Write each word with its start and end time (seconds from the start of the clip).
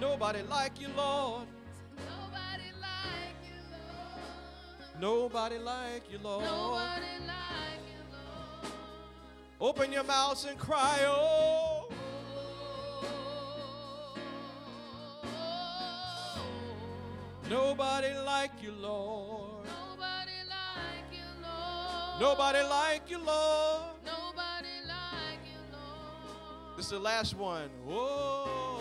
Nobody 0.00 0.42
like 0.42 0.80
you, 0.80 0.88
Lord. 0.96 1.46
Nobody 1.96 2.70
like 2.80 3.38
you, 3.44 3.60
Lord. 3.70 5.00
Nobody 5.00 5.58
like 5.58 6.10
you, 6.10 6.18
Lord. 6.22 6.44
Nobody 6.44 7.26
like 7.26 7.84
you, 7.88 8.02
Lord. 8.12 8.72
Open 9.60 9.92
your 9.92 10.04
mouths 10.04 10.44
and 10.46 10.58
cry, 10.58 10.98
oh. 11.06 11.88
oh. 15.24 16.46
Nobody 17.48 18.14
like 18.26 18.50
you, 18.62 18.72
Lord. 18.72 19.64
Nobody 19.64 20.32
like 20.48 21.12
you, 21.12 21.24
Lord. 21.42 22.20
Nobody 22.20 22.62
like 22.68 23.10
you, 23.10 23.18
Lord. 23.18 23.82
Nobody 24.04 24.74
like 24.88 25.44
you, 25.46 25.60
Lord. 25.72 26.76
This 26.76 26.86
is 26.86 26.92
the 26.92 26.98
last 26.98 27.36
one. 27.36 27.70
Whoa. 27.86 28.73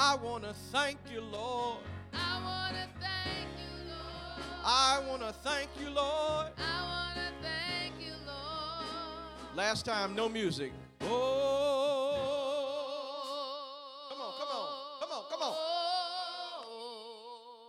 I 0.00 0.14
want 0.14 0.44
to 0.44 0.52
thank 0.70 0.96
you, 1.12 1.20
Lord. 1.20 1.78
I 2.14 2.40
wanna 2.44 2.86
thank 3.00 3.48
you, 3.58 3.90
Lord. 3.90 4.44
I 4.64 5.02
want 5.08 5.22
to 5.22 5.32
thank 5.42 5.70
you, 5.80 5.90
Lord. 5.90 6.52
I 6.56 6.82
wanna 6.86 7.32
thank 7.42 8.00
you, 8.00 8.12
Lord. 8.24 9.56
Last 9.56 9.84
time, 9.84 10.14
no 10.14 10.28
music. 10.28 10.72
Oh. 11.00 11.08
Come 14.08 14.20
on, 14.20 14.32
come 14.38 14.48
on, 14.54 14.68
come 15.00 15.10
on, 15.10 15.24
come 15.32 15.42
on. 15.42 15.56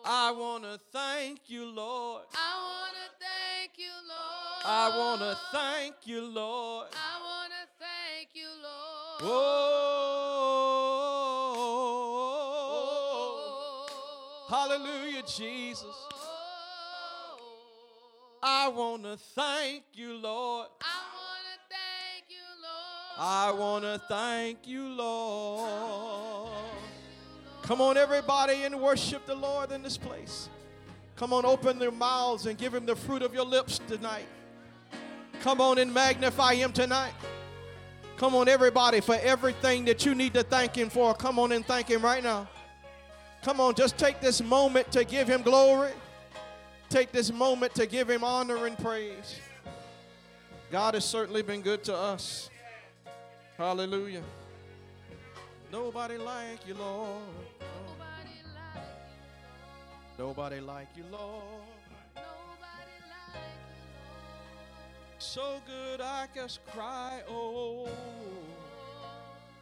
I 0.05 0.31
want 0.31 0.63
to 0.65 0.79
thank 0.93 1.49
you, 1.49 1.65
Lord. 1.65 2.25
I 2.35 2.55
wanna 2.61 3.09
thank 3.19 3.71
you, 3.79 3.91
Lord. 4.07 4.65
I 4.65 4.95
want 4.95 5.21
to 5.21 5.35
thank 5.51 5.95
you, 6.05 6.21
Lord. 6.21 6.89
I 6.93 7.19
wanna 7.25 7.65
thank 7.79 8.35
you, 8.35 8.49
Lord. 8.61 9.23
Oh. 9.23 9.88
Hallelujah, 14.49 15.21
Jesus. 15.27 15.85
I 18.41 18.67
want 18.69 19.03
to 19.03 19.15
thank 19.15 19.83
you, 19.93 20.17
Lord. 20.17 20.67
I 20.81 21.03
wanna 21.13 21.59
thank 21.69 22.25
you, 22.29 22.41
Lord. 22.63 23.19
I 23.19 23.51
want 23.51 23.83
to 23.83 24.01
thank 24.07 24.67
you, 24.67 24.87
Lord. 24.89 26.49
Come 27.61 27.79
on, 27.79 27.95
everybody, 27.95 28.63
and 28.63 28.81
worship 28.81 29.27
the 29.27 29.35
Lord 29.35 29.71
in 29.71 29.83
this 29.83 29.97
place. 29.97 30.49
Come 31.15 31.31
on, 31.31 31.45
open 31.45 31.77
their 31.77 31.91
mouths 31.91 32.47
and 32.47 32.57
give 32.57 32.73
him 32.73 32.87
the 32.87 32.95
fruit 32.95 33.21
of 33.21 33.35
your 33.35 33.45
lips 33.45 33.79
tonight. 33.87 34.25
Come 35.41 35.61
on 35.61 35.77
and 35.77 35.93
magnify 35.93 36.55
him 36.55 36.73
tonight. 36.73 37.13
Come 38.17 38.33
on, 38.33 38.49
everybody, 38.49 38.99
for 38.99 39.15
everything 39.21 39.85
that 39.85 40.07
you 40.07 40.15
need 40.15 40.33
to 40.33 40.41
thank 40.41 40.75
him 40.75 40.89
for. 40.89 41.13
Come 41.13 41.37
on 41.37 41.51
and 41.51 41.63
thank 41.63 41.87
him 41.87 42.01
right 42.01 42.23
now. 42.23 42.47
Come 43.43 43.61
on, 43.61 43.73
just 43.73 43.97
take 43.97 44.19
this 44.19 44.41
moment 44.41 44.91
to 44.91 45.03
give 45.03 45.27
him 45.27 45.41
glory. 45.41 45.91
Take 46.89 47.11
this 47.11 47.31
moment 47.31 47.73
to 47.75 47.85
give 47.85 48.09
him 48.09 48.23
honor 48.23 48.65
and 48.65 48.77
praise. 48.77 49.39
God 50.71 50.93
has 50.93 51.05
certainly 51.05 51.41
been 51.41 51.61
good 51.61 51.83
to 51.85 51.95
us. 51.95 52.49
Hallelujah. 53.57 54.23
Nobody 55.71 56.17
like 56.17 56.67
you, 56.67 56.73
Lord. 56.73 57.21
Nobody 60.17 60.59
like 60.59 60.87
you, 60.97 61.03
Lord. 61.11 61.43
nobody 62.17 62.99
like 63.01 63.37
you, 63.37 63.43
So 65.19 65.61
good 65.65 66.01
I 66.01 66.27
just 66.35 66.65
cry, 66.67 67.21
oh, 67.29 67.87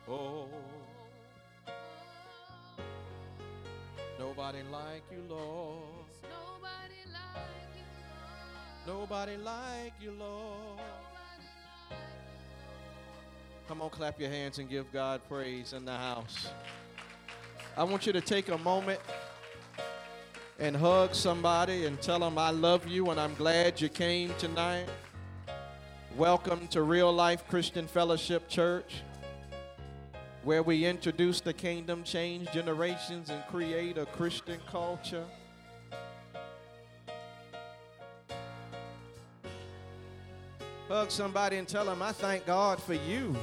oh. 0.10 0.48
Nobody 4.20 4.64
like 4.72 5.04
you, 5.12 5.24
Lord. 5.30 6.08
Nobody 6.24 7.02
like 7.14 7.44
you, 7.76 7.84
Lord. 8.88 9.00
Nobody 9.00 9.38
like 9.38 9.94
you, 10.02 10.12
Lord. 10.12 10.80
Nobody 10.80 11.48
like 11.90 11.92
you, 11.92 13.68
Come 13.68 13.82
on, 13.82 13.90
clap 13.92 14.20
your 14.20 14.30
hands 14.30 14.58
and 14.58 14.68
give 14.68 14.92
God 14.92 15.22
praise 15.30 15.74
in 15.74 15.86
the 15.86 15.96
house. 15.96 16.50
I 17.78 17.84
want 17.84 18.08
you 18.08 18.14
to 18.14 18.22
take 18.22 18.50
a 18.50 18.58
moment 18.58 19.00
and 20.58 20.76
hug 20.76 21.14
somebody 21.14 21.86
and 21.86 22.02
tell 22.02 22.20
them 22.20 22.40
I 22.40 22.50
love 22.50 22.88
you 22.88 23.12
and 23.12 23.20
I'm 23.20 23.36
glad 23.36 23.80
you 23.80 23.88
came 23.88 24.34
tonight. 24.40 24.88
Welcome 26.16 26.68
to 26.70 26.82
Real 26.82 27.14
Life 27.14 27.48
Christian 27.48 27.86
Fellowship 27.86 28.50
Church, 28.50 29.04
where 30.48 30.64
we 30.64 30.86
introduce 30.86 31.42
the 31.42 31.52
kingdom, 31.52 32.06
change 32.06 32.50
generations, 32.54 33.30
and 33.30 33.46
create 33.48 33.98
a 33.98 34.06
Christian 34.06 34.58
culture. 34.72 35.26
Hug 40.88 41.12
somebody 41.12 41.58
and 41.58 41.68
tell 41.68 41.84
them, 41.84 42.02
I 42.02 42.14
thank 42.14 42.46
God 42.46 42.82
for 42.82 42.94
you. 42.94 43.36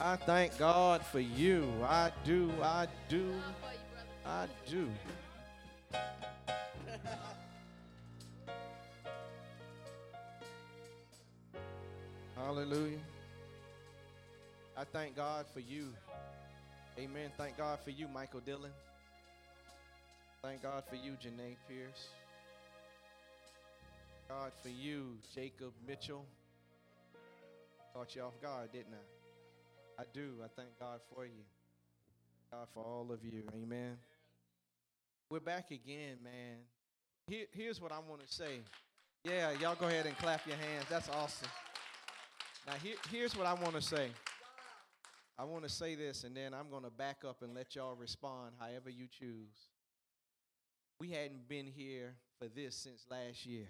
I 0.00 0.16
thank 0.16 0.58
God 0.58 1.06
for 1.06 1.20
you. 1.20 1.70
I 1.84 2.10
do, 2.24 2.50
I 2.60 2.88
do. 3.08 3.32
I 4.26 4.48
do. 4.68 4.90
Hallelujah. 12.34 12.98
I 14.76 14.82
thank 14.82 15.14
God 15.14 15.46
for 15.52 15.60
you. 15.60 15.88
Amen. 16.98 17.30
Thank 17.36 17.56
God 17.56 17.78
for 17.84 17.90
you, 17.90 18.08
Michael 18.08 18.40
Dillon. 18.40 18.72
Thank 20.42 20.62
God 20.62 20.82
for 20.88 20.96
you, 20.96 21.12
Janae 21.12 21.56
Pierce. 21.68 22.08
God 24.28 24.52
for 24.62 24.68
you, 24.68 25.16
Jacob 25.34 25.72
Mitchell. 25.86 26.24
Caught 27.94 28.16
you 28.16 28.22
off 28.22 28.40
guard, 28.42 28.72
didn't 28.72 28.94
I? 28.94 30.02
I 30.02 30.04
do. 30.12 30.34
I 30.42 30.48
thank 30.56 30.70
God 30.80 30.98
for 31.14 31.24
you. 31.24 31.44
God 32.50 32.66
for 32.74 32.82
all 32.82 33.12
of 33.12 33.24
you. 33.24 33.44
Amen. 33.54 33.96
We're 35.30 35.38
back 35.38 35.70
again, 35.70 36.16
man. 36.22 36.56
Here, 37.28 37.46
here's 37.52 37.80
what 37.80 37.92
I 37.92 37.98
want 38.08 38.26
to 38.26 38.32
say. 38.32 38.58
Yeah, 39.22 39.52
y'all 39.60 39.76
go 39.76 39.86
ahead 39.86 40.06
and 40.06 40.18
clap 40.18 40.46
your 40.46 40.56
hands. 40.56 40.86
That's 40.90 41.08
awesome. 41.10 41.48
Now, 42.66 42.74
here, 42.82 42.96
here's 43.10 43.36
what 43.36 43.46
I 43.46 43.54
want 43.54 43.74
to 43.74 43.82
say. 43.82 44.08
I 45.36 45.44
want 45.44 45.64
to 45.64 45.68
say 45.68 45.96
this, 45.96 46.22
and 46.22 46.36
then 46.36 46.54
I'm 46.54 46.70
going 46.70 46.84
to 46.84 46.90
back 46.90 47.24
up 47.26 47.42
and 47.42 47.54
let 47.54 47.74
y'all 47.74 47.96
respond 47.96 48.52
however 48.58 48.88
you 48.88 49.06
choose. 49.10 49.68
We 51.00 51.10
hadn't 51.10 51.48
been 51.48 51.66
here 51.66 52.14
for 52.38 52.46
this 52.48 52.76
since 52.76 53.04
last 53.10 53.44
year. 53.44 53.66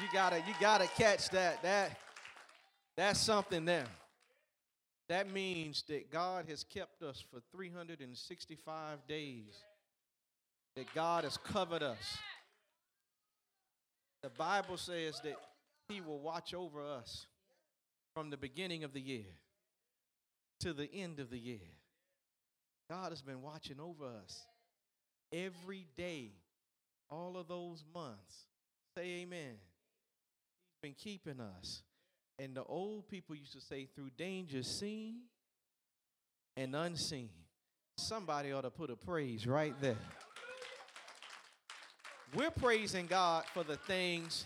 You 0.00 0.06
gotta, 0.12 0.38
you 0.46 0.54
gotta 0.60 0.86
catch 0.86 1.30
that. 1.30 1.62
That, 1.62 1.98
that's 2.96 3.18
something 3.18 3.64
there. 3.64 3.86
That 5.08 5.32
means 5.32 5.82
that 5.88 6.12
God 6.12 6.44
has 6.48 6.62
kept 6.62 7.02
us 7.02 7.24
for 7.30 7.40
365 7.52 8.98
days. 9.08 9.64
That 10.76 10.86
God 10.94 11.24
has 11.24 11.38
covered 11.38 11.82
us. 11.82 12.18
The 14.22 14.28
Bible 14.28 14.76
says 14.76 15.20
that 15.24 15.36
He 15.88 16.00
will 16.00 16.18
watch 16.18 16.52
over 16.52 16.82
us 16.82 17.26
from 18.18 18.30
the 18.30 18.36
beginning 18.36 18.82
of 18.82 18.92
the 18.92 19.00
year 19.00 19.30
to 20.58 20.72
the 20.72 20.92
end 20.92 21.20
of 21.20 21.30
the 21.30 21.38
year. 21.38 21.70
God 22.90 23.10
has 23.10 23.22
been 23.22 23.42
watching 23.42 23.78
over 23.78 24.06
us 24.06 24.44
every 25.32 25.86
day, 25.96 26.32
all 27.08 27.36
of 27.36 27.46
those 27.46 27.84
months. 27.94 28.48
Say 28.96 29.20
amen. 29.20 29.54
He's 29.54 30.80
been 30.82 30.94
keeping 30.94 31.38
us. 31.38 31.82
And 32.40 32.56
the 32.56 32.64
old 32.64 33.08
people 33.08 33.36
used 33.36 33.52
to 33.52 33.60
say, 33.60 33.86
through 33.94 34.10
danger 34.18 34.64
seen 34.64 35.18
and 36.56 36.74
unseen. 36.74 37.30
Somebody 37.98 38.50
ought 38.50 38.62
to 38.62 38.70
put 38.70 38.90
a 38.90 38.96
praise 38.96 39.46
right 39.46 39.80
there. 39.80 39.94
We're 42.34 42.50
praising 42.50 43.06
God 43.06 43.44
for 43.54 43.62
the 43.62 43.76
things 43.76 44.44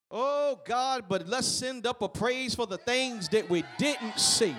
Oh 0.10 0.60
God, 0.66 1.06
but 1.08 1.28
let's 1.28 1.48
send 1.48 1.88
up 1.88 2.02
a 2.02 2.10
praise 2.10 2.54
for 2.56 2.68
the 2.68 2.78
things 2.78 3.30
that 3.30 3.50
we 3.50 3.64
didn't 3.78 4.20
see. 4.20 4.56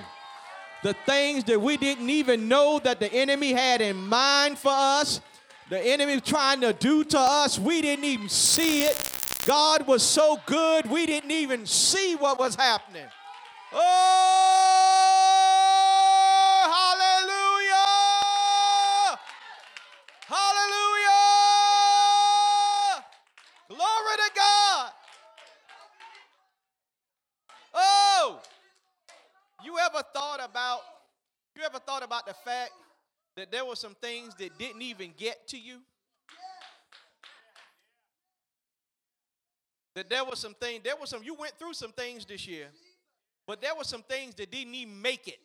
The 0.82 0.94
things 1.06 1.44
that 1.44 1.60
we 1.60 1.76
didn't 1.76 2.08
even 2.10 2.48
know 2.48 2.80
that 2.82 3.00
the 3.00 3.12
enemy 3.12 3.52
had 3.52 3.80
in 3.80 3.96
mind 3.96 4.58
for 4.58 4.72
us. 4.72 5.20
The 5.70 5.78
enemy 5.78 6.20
trying 6.20 6.60
to 6.62 6.72
do 6.72 7.04
to 7.04 7.18
us. 7.18 7.58
We 7.58 7.82
didn't 7.82 8.04
even 8.04 8.28
see 8.28 8.84
it. 8.84 9.12
God 9.46 9.86
was 9.86 10.02
so 10.02 10.38
good, 10.46 10.88
we 10.88 11.04
didn't 11.06 11.32
even 11.32 11.66
see 11.66 12.14
what 12.14 12.38
was 12.38 12.54
happening. 12.54 13.06
Oh, 13.72 14.91
thought 31.70 32.03
about 32.03 32.26
the 32.26 32.35
fact 32.35 32.73
that 33.37 33.50
there 33.50 33.64
were 33.64 33.76
some 33.76 33.94
things 34.00 34.35
that 34.37 34.59
didn't 34.59 34.82
even 34.82 35.12
get 35.17 35.47
to 35.49 35.59
you? 35.59 35.79
That 39.94 40.09
there 40.09 40.25
was 40.25 40.38
some 40.38 40.55
things, 40.55 40.82
there 40.85 40.97
were 40.99 41.06
some, 41.06 41.23
you 41.23 41.35
went 41.35 41.53
through 41.59 41.75
some 41.75 41.93
things 41.93 42.25
this 42.25 42.47
year, 42.47 42.67
but 43.47 43.61
there 43.61 43.75
were 43.76 43.85
some 43.85 44.03
things 44.03 44.35
that 44.37 44.50
didn't 44.50 44.75
even 44.75 45.03
make 45.03 45.29
it. 45.29 45.38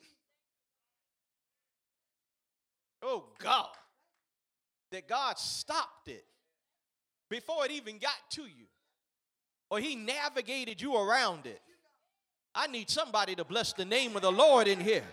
Oh 3.01 3.25
God. 3.39 3.69
That 4.91 5.07
God 5.07 5.37
stopped 5.37 6.07
it 6.07 6.23
before 7.29 7.65
it 7.65 7.71
even 7.71 7.97
got 7.97 8.15
to 8.31 8.43
you. 8.43 8.67
Or 9.69 9.79
he 9.79 9.97
navigated 9.97 10.81
you 10.81 10.95
around 10.95 11.45
it. 11.45 11.61
I 12.55 12.67
need 12.67 12.89
somebody 12.89 13.35
to 13.35 13.43
bless 13.43 13.73
the 13.73 13.83
name 13.83 14.15
of 14.15 14.21
the 14.21 14.31
Lord 14.31 14.67
in 14.67 14.79
here. 14.79 15.03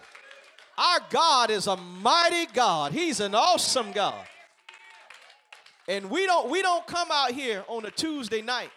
Our 0.76 1.00
God 1.10 1.50
is 1.50 1.66
a 1.66 1.76
mighty 1.76 2.46
God. 2.52 2.92
He's 2.92 3.20
an 3.20 3.34
awesome 3.34 3.92
God. 3.92 4.24
And 5.86 6.10
we 6.10 6.26
don't 6.26 6.50
we 6.50 6.62
don't 6.62 6.86
come 6.86 7.08
out 7.12 7.32
here 7.32 7.64
on 7.68 7.84
a 7.84 7.90
Tuesday 7.90 8.42
night 8.42 8.70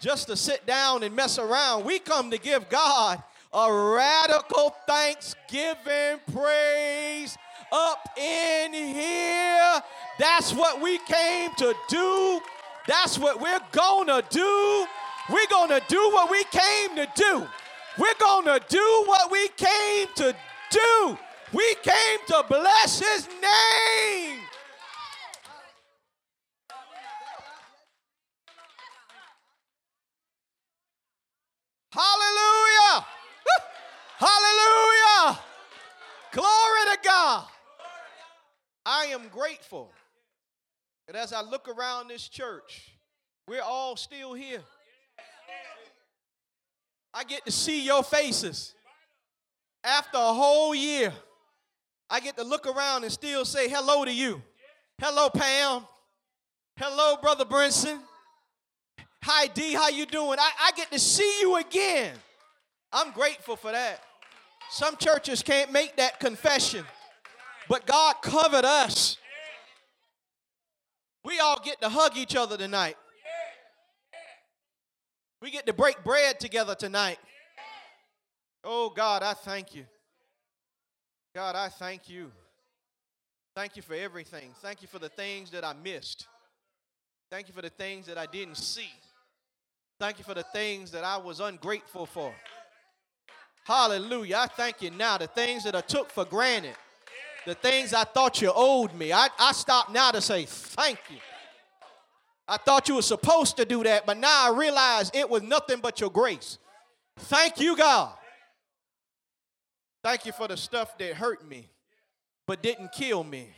just 0.00 0.28
to 0.28 0.36
sit 0.36 0.66
down 0.66 1.02
and 1.02 1.14
mess 1.14 1.38
around. 1.38 1.84
We 1.84 1.98
come 1.98 2.30
to 2.30 2.38
give 2.38 2.68
God 2.68 3.22
a 3.52 3.72
radical 3.72 4.74
thanksgiving 4.86 6.20
praise 6.32 7.36
up 7.72 8.08
in 8.16 8.72
here. 8.72 9.82
That's 10.18 10.52
what 10.52 10.80
we 10.80 10.98
came 10.98 11.54
to 11.56 11.74
do. 11.88 12.40
That's 12.86 13.18
what 13.18 13.40
we're 13.40 13.60
gonna 13.72 14.22
do. 14.30 14.86
We're 15.30 15.46
gonna 15.48 15.80
do 15.88 16.10
what 16.12 16.30
we 16.30 16.44
came 16.44 16.96
to 16.96 17.08
do. 17.14 17.46
We're 17.98 18.14
gonna 18.20 18.60
do 18.68 19.04
what 19.06 19.30
we 19.30 19.48
came 19.48 20.08
to 20.16 20.32
do. 20.32 20.38
We 21.52 21.74
came 21.76 22.18
to 22.26 22.44
bless 22.48 22.98
his 22.98 23.26
name. 23.28 24.40
Hallelujah! 31.92 33.06
Hallelujah! 34.18 35.38
Glory 36.32 36.46
to 36.92 36.98
God. 37.02 37.46
I 38.84 39.06
am 39.06 39.28
grateful 39.28 39.92
And 41.08 41.16
as 41.16 41.32
I 41.32 41.40
look 41.40 41.68
around 41.68 42.08
this 42.08 42.28
church, 42.28 42.98
we're 43.48 43.62
all 43.62 43.96
still 43.96 44.34
here. 44.34 44.62
I 47.14 47.24
get 47.24 47.46
to 47.46 47.52
see 47.52 47.84
your 47.84 48.02
faces 48.04 48.75
after 49.86 50.18
a 50.18 50.32
whole 50.32 50.74
year. 50.74 51.12
I 52.10 52.20
get 52.20 52.36
to 52.36 52.44
look 52.44 52.66
around 52.66 53.04
and 53.04 53.12
still 53.12 53.44
say 53.44 53.68
hello 53.68 54.04
to 54.04 54.12
you. 54.12 54.42
Hello, 55.00 55.30
Pam. 55.30 55.86
Hello, 56.76 57.16
Brother 57.22 57.44
Brinson. 57.44 57.98
Hi, 59.22 59.46
D. 59.48 59.72
How 59.72 59.88
you 59.88 60.06
doing? 60.06 60.38
I, 60.38 60.50
I 60.60 60.70
get 60.76 60.90
to 60.90 60.98
see 60.98 61.40
you 61.40 61.56
again. 61.56 62.14
I'm 62.92 63.12
grateful 63.12 63.56
for 63.56 63.72
that. 63.72 64.00
Some 64.70 64.96
churches 64.96 65.42
can't 65.42 65.72
make 65.72 65.96
that 65.96 66.18
confession, 66.20 66.84
but 67.68 67.86
God 67.86 68.16
covered 68.20 68.64
us. 68.64 69.16
We 71.24 71.38
all 71.40 71.60
get 71.64 71.80
to 71.80 71.88
hug 71.88 72.16
each 72.16 72.36
other 72.36 72.56
tonight. 72.56 72.96
We 75.42 75.50
get 75.50 75.66
to 75.66 75.72
break 75.72 76.02
bread 76.04 76.40
together 76.40 76.74
tonight. 76.74 77.18
Oh, 78.68 78.90
God, 78.90 79.22
I 79.22 79.32
thank 79.32 79.76
you. 79.76 79.86
God, 81.36 81.54
I 81.54 81.68
thank 81.68 82.08
you. 82.08 82.32
Thank 83.54 83.76
you 83.76 83.82
for 83.82 83.94
everything. 83.94 84.50
Thank 84.60 84.82
you 84.82 84.88
for 84.88 84.98
the 84.98 85.08
things 85.08 85.50
that 85.52 85.64
I 85.64 85.72
missed. 85.72 86.26
Thank 87.30 87.46
you 87.46 87.54
for 87.54 87.62
the 87.62 87.70
things 87.70 88.06
that 88.06 88.18
I 88.18 88.26
didn't 88.26 88.56
see. 88.56 88.90
Thank 90.00 90.18
you 90.18 90.24
for 90.24 90.34
the 90.34 90.42
things 90.42 90.90
that 90.90 91.04
I 91.04 91.16
was 91.16 91.38
ungrateful 91.38 92.06
for. 92.06 92.34
Hallelujah. 93.64 94.36
I 94.38 94.46
thank 94.46 94.82
you 94.82 94.90
now. 94.90 95.16
The 95.16 95.28
things 95.28 95.62
that 95.62 95.76
I 95.76 95.80
took 95.80 96.10
for 96.10 96.24
granted, 96.24 96.74
the 97.46 97.54
things 97.54 97.94
I 97.94 98.02
thought 98.02 98.42
you 98.42 98.52
owed 98.54 98.92
me, 98.94 99.12
I, 99.12 99.28
I 99.38 99.52
stop 99.52 99.92
now 99.92 100.10
to 100.10 100.20
say 100.20 100.44
thank 100.44 100.98
you. 101.08 101.18
I 102.48 102.56
thought 102.56 102.88
you 102.88 102.96
were 102.96 103.02
supposed 103.02 103.56
to 103.58 103.64
do 103.64 103.84
that, 103.84 104.06
but 104.06 104.18
now 104.18 104.52
I 104.52 104.56
realize 104.56 105.10
it 105.14 105.30
was 105.30 105.42
nothing 105.42 105.78
but 105.80 106.00
your 106.00 106.10
grace. 106.10 106.58
Thank 107.16 107.60
you, 107.60 107.76
God. 107.76 108.12
Thank 110.06 110.24
you 110.24 110.30
for 110.30 110.46
the 110.46 110.56
stuff 110.56 110.96
that 110.98 111.14
hurt 111.14 111.44
me, 111.44 111.68
but 112.46 112.62
didn't 112.62 112.92
kill 112.92 113.24
me. 113.24 113.48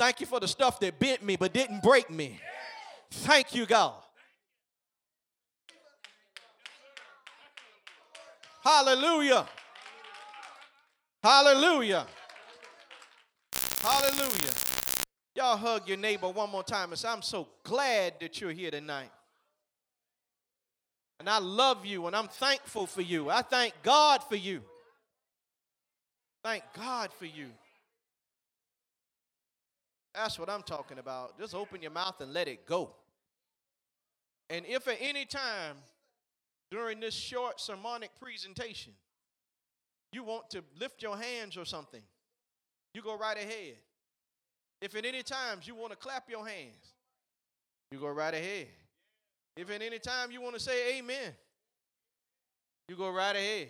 Thank 0.00 0.18
you 0.18 0.26
for 0.26 0.40
the 0.40 0.48
stuff 0.48 0.80
that 0.80 0.98
bent 0.98 1.22
me, 1.22 1.36
but 1.36 1.52
didn't 1.52 1.80
break 1.80 2.10
me. 2.10 2.40
Thank 3.12 3.54
you, 3.54 3.66
God. 3.66 3.94
Hallelujah. 8.64 9.46
Hallelujah. 11.22 12.04
Hallelujah. 13.80 14.52
Y'all 15.36 15.56
hug 15.56 15.86
your 15.86 15.98
neighbor 15.98 16.30
one 16.30 16.50
more 16.50 16.64
time 16.64 16.90
and 16.90 16.98
say, 16.98 17.08
I'm 17.08 17.22
so 17.22 17.46
glad 17.62 18.14
that 18.20 18.40
you're 18.40 18.50
here 18.50 18.72
tonight. 18.72 19.12
And 21.20 21.28
I 21.28 21.38
love 21.38 21.86
you 21.86 22.08
and 22.08 22.16
I'm 22.16 22.26
thankful 22.26 22.86
for 22.86 23.02
you. 23.02 23.30
I 23.30 23.42
thank 23.42 23.74
God 23.84 24.24
for 24.24 24.34
you. 24.34 24.62
Thank 26.42 26.64
God 26.76 27.12
for 27.12 27.26
you. 27.26 27.48
That's 30.14 30.38
what 30.38 30.48
I'm 30.50 30.62
talking 30.62 30.98
about. 30.98 31.38
Just 31.38 31.54
open 31.54 31.82
your 31.82 31.90
mouth 31.90 32.20
and 32.20 32.32
let 32.32 32.48
it 32.48 32.66
go. 32.66 32.90
And 34.48 34.64
if 34.66 34.88
at 34.88 34.96
any 35.00 35.24
time 35.24 35.76
during 36.70 37.00
this 37.00 37.14
short 37.14 37.60
sermonic 37.60 38.10
presentation 38.20 38.92
you 40.12 40.24
want 40.24 40.50
to 40.50 40.62
lift 40.80 41.02
your 41.02 41.16
hands 41.16 41.56
or 41.56 41.64
something, 41.64 42.02
you 42.94 43.02
go 43.02 43.16
right 43.16 43.36
ahead. 43.36 43.76
If 44.82 44.96
at 44.96 45.04
any 45.04 45.22
times 45.22 45.68
you 45.68 45.74
want 45.74 45.92
to 45.92 45.96
clap 45.96 46.28
your 46.28 46.46
hands, 46.46 46.94
you 47.92 47.98
go 47.98 48.08
right 48.08 48.34
ahead. 48.34 48.68
If 49.56 49.70
at 49.70 49.82
any 49.82 49.98
time 49.98 50.32
you 50.32 50.40
want 50.40 50.54
to 50.54 50.60
say 50.60 50.98
amen, 50.98 51.34
you 52.88 52.96
go 52.96 53.10
right 53.10 53.36
ahead. 53.36 53.68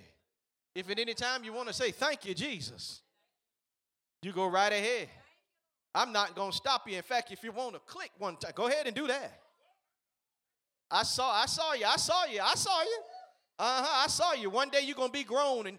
If 0.74 0.90
at 0.90 0.98
any 0.98 1.14
time 1.14 1.44
you 1.44 1.52
want 1.52 1.68
to 1.68 1.74
say 1.74 1.90
thank 1.90 2.24
you, 2.24 2.34
Jesus, 2.34 3.02
you 4.22 4.32
go 4.32 4.46
right 4.46 4.72
ahead. 4.72 5.08
I'm 5.94 6.12
not 6.12 6.36
going 6.36 6.52
to 6.52 6.56
stop 6.56 6.88
you. 6.88 6.96
In 6.96 7.02
fact, 7.02 7.32
if 7.32 7.42
you 7.42 7.50
want 7.50 7.74
to 7.74 7.80
click 7.80 8.10
one 8.18 8.36
time, 8.36 8.52
go 8.54 8.68
ahead 8.68 8.86
and 8.86 8.94
do 8.94 9.06
that. 9.08 9.40
I 10.90 11.02
saw, 11.02 11.32
I 11.32 11.46
saw 11.46 11.72
you, 11.74 11.86
I 11.86 11.96
saw 11.96 12.24
you, 12.26 12.40
I 12.40 12.54
saw 12.54 12.82
you. 12.82 12.98
Uh-huh, 13.58 14.04
I 14.04 14.06
saw 14.08 14.32
you. 14.32 14.50
One 14.50 14.70
day 14.70 14.80
you're 14.82 14.96
gonna 14.96 15.12
be 15.12 15.24
grown 15.24 15.66
and 15.66 15.78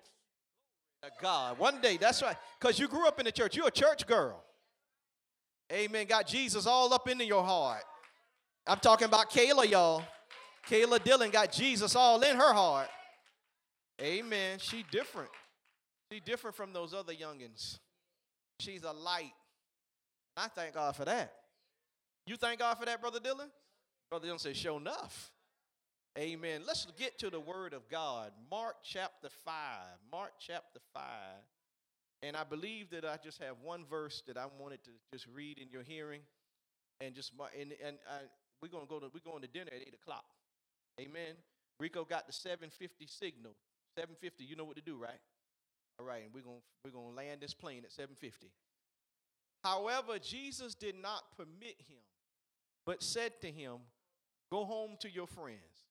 God. 1.19 1.57
One 1.57 1.81
day, 1.81 1.97
that's 1.97 2.21
right. 2.21 2.35
Because 2.59 2.77
you 2.77 2.87
grew 2.87 3.07
up 3.07 3.19
in 3.19 3.25
the 3.25 3.31
church. 3.31 3.55
You're 3.55 3.67
a 3.67 3.71
church 3.71 4.05
girl. 4.05 4.43
Amen. 5.71 6.05
Got 6.05 6.27
Jesus 6.27 6.67
all 6.67 6.93
up 6.93 7.07
into 7.07 7.25
your 7.25 7.43
heart. 7.43 7.83
I'm 8.67 8.77
talking 8.77 9.05
about 9.05 9.31
Kayla, 9.31 9.69
y'all. 9.69 10.03
Kayla 10.69 11.03
Dillon 11.03 11.31
got 11.31 11.51
Jesus 11.51 11.95
all 11.95 12.21
in 12.21 12.35
her 12.35 12.53
heart. 12.53 12.87
Amen. 14.01 14.59
She 14.59 14.83
different. 14.91 15.29
She 16.11 16.19
different 16.19 16.55
from 16.55 16.73
those 16.73 16.93
other 16.93 17.13
youngins. 17.13 17.79
She's 18.59 18.83
a 18.83 18.91
light. 18.91 19.33
I 20.35 20.47
thank 20.47 20.73
God 20.73 20.95
for 20.95 21.05
that. 21.05 21.33
You 22.25 22.35
thank 22.35 22.59
God 22.59 22.77
for 22.77 22.85
that, 22.85 23.01
Brother 23.01 23.19
Dillon? 23.19 23.49
Brother 24.09 24.25
Dillon 24.25 24.39
said, 24.39 24.55
show 24.55 24.77
enough. 24.77 25.31
Amen. 26.17 26.61
Let's 26.67 26.85
get 26.97 27.17
to 27.19 27.29
the 27.29 27.39
word 27.39 27.73
of 27.73 27.87
God. 27.89 28.31
Mark 28.49 28.75
chapter 28.83 29.29
5. 29.45 29.53
Mark 30.11 30.31
chapter 30.39 30.79
5. 30.93 31.03
And 32.23 32.35
I 32.35 32.43
believe 32.43 32.89
that 32.91 33.05
I 33.05 33.17
just 33.23 33.41
have 33.41 33.55
one 33.63 33.85
verse 33.89 34.21
that 34.27 34.37
I 34.37 34.45
wanted 34.59 34.83
to 34.83 34.91
just 35.11 35.25
read 35.33 35.57
in 35.57 35.69
your 35.71 35.83
hearing. 35.83 36.21
And 36.99 37.15
just 37.15 37.31
and, 37.59 37.73
and 37.83 37.97
I, 38.07 38.19
we're 38.61 38.67
gonna 38.67 38.85
go 38.85 38.99
to 38.99 39.07
we're 39.11 39.31
going 39.31 39.41
to 39.41 39.47
dinner 39.47 39.71
at 39.73 39.81
eight 39.81 39.95
o'clock. 39.95 40.25
Amen. 40.99 41.35
Rico 41.79 42.05
got 42.05 42.27
the 42.27 42.33
750 42.33 43.07
signal. 43.07 43.55
750, 43.95 44.43
you 44.43 44.55
know 44.55 44.63
what 44.63 44.75
to 44.75 44.81
do, 44.81 44.95
right? 44.95 45.19
All 45.99 46.05
right, 46.05 46.23
and 46.23 46.33
we're 46.33 46.41
gonna 46.41 46.63
we're 46.83 46.91
gonna 46.91 47.15
land 47.15 47.41
this 47.41 47.53
plane 47.53 47.83
at 47.83 47.91
750. 47.91 48.51
However, 49.63 50.17
Jesus 50.19 50.73
did 50.73 50.95
not 50.99 51.21
permit 51.37 51.75
him, 51.87 52.01
but 52.85 53.03
said 53.03 53.39
to 53.41 53.51
him, 53.51 53.77
Go 54.51 54.65
home 54.65 54.97
to 54.99 55.09
your 55.09 55.27
friends 55.27 55.85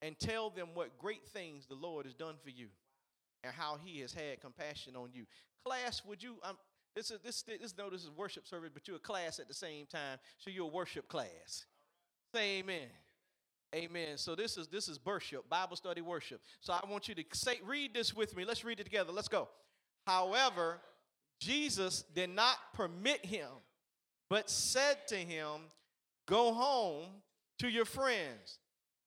and 0.00 0.18
tell 0.18 0.50
them 0.50 0.68
what 0.74 0.98
great 0.98 1.26
things 1.28 1.66
the 1.66 1.74
Lord 1.74 2.06
has 2.06 2.14
done 2.14 2.36
for 2.42 2.50
you 2.50 2.68
and 3.44 3.52
how 3.52 3.78
he 3.84 4.00
has 4.00 4.14
had 4.14 4.40
compassion 4.40 4.96
on 4.96 5.10
you. 5.12 5.26
Class, 5.64 6.02
would 6.06 6.22
you 6.22 6.36
um, 6.42 6.56
this 6.94 7.10
is 7.10 7.20
this 7.20 7.42
this 7.42 7.74
no 7.76 7.90
this 7.90 8.02
is 8.02 8.10
worship 8.10 8.46
service, 8.46 8.70
but 8.72 8.86
you're 8.86 8.96
a 8.96 9.00
class 9.00 9.38
at 9.38 9.48
the 9.48 9.54
same 9.54 9.86
time, 9.86 10.18
so 10.38 10.50
you're 10.50 10.66
a 10.66 10.68
worship 10.68 11.08
class. 11.08 11.66
Say 12.34 12.58
amen. 12.58 12.88
Amen. 13.74 14.18
So 14.18 14.34
this 14.34 14.58
is 14.58 14.68
this 14.68 14.88
is 14.88 15.00
worship, 15.04 15.48
Bible 15.48 15.76
study 15.76 16.02
worship. 16.02 16.42
So 16.60 16.74
I 16.74 16.80
want 16.90 17.08
you 17.08 17.14
to 17.14 17.24
say 17.32 17.58
read 17.64 17.94
this 17.94 18.14
with 18.14 18.36
me. 18.36 18.44
Let's 18.44 18.64
read 18.64 18.80
it 18.80 18.84
together. 18.84 19.12
Let's 19.12 19.28
go. 19.28 19.48
However, 20.06 20.78
Jesus 21.40 22.04
did 22.14 22.30
not 22.30 22.56
permit 22.74 23.24
him, 23.24 23.48
but 24.28 24.50
said 24.50 24.96
to 25.08 25.16
him, 25.16 25.70
Go 26.26 26.52
home 26.52 27.06
to 27.58 27.68
your 27.68 27.84
friends 27.84 28.58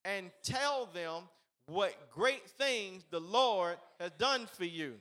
and 0.04 0.32
tell 0.44 0.90
them 0.94 1.24
what 1.68 1.94
great 2.12 2.50
things 2.50 3.06
the 3.10 3.20
Lord 3.20 3.78
has 4.00 4.12
done 4.18 4.48
for 4.52 4.66
you 4.66 4.96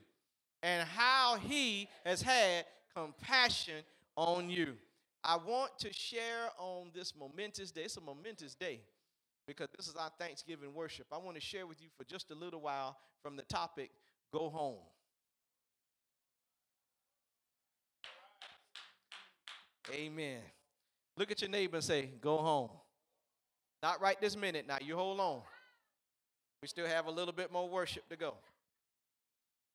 and 0.62 0.86
how 0.88 1.36
he 1.36 1.88
has 2.04 2.22
had 2.22 2.66
compassion 2.94 3.82
on 4.16 4.48
you. 4.48 4.74
I 5.22 5.36
want 5.36 5.78
to 5.80 5.92
share 5.92 6.50
on 6.58 6.90
this 6.94 7.14
momentous 7.18 7.70
day. 7.70 7.82
It's 7.82 7.96
a 7.96 8.00
momentous 8.00 8.54
day 8.54 8.80
because 9.46 9.68
this 9.76 9.88
is 9.88 9.96
our 9.96 10.10
Thanksgiving 10.18 10.74
worship. 10.74 11.06
I 11.12 11.18
want 11.18 11.36
to 11.36 11.40
share 11.40 11.66
with 11.66 11.80
you 11.82 11.88
for 11.96 12.04
just 12.04 12.30
a 12.30 12.34
little 12.34 12.60
while 12.60 12.96
from 13.22 13.36
the 13.36 13.42
topic 13.42 13.90
Go 14.32 14.48
Home. 14.50 14.78
Amen. 19.92 20.40
Look 21.16 21.30
at 21.30 21.40
your 21.40 21.50
neighbor 21.50 21.76
and 21.76 21.84
say, 21.84 22.10
Go 22.20 22.38
home. 22.38 22.70
Not 23.82 24.00
right 24.00 24.18
this 24.20 24.36
minute. 24.36 24.66
Now, 24.66 24.78
you 24.80 24.96
hold 24.96 25.20
on. 25.20 25.42
We 26.62 26.68
still 26.68 26.86
have 26.86 27.06
a 27.06 27.10
little 27.10 27.34
bit 27.34 27.52
more 27.52 27.68
worship 27.68 28.08
to 28.08 28.16
go. 28.16 28.34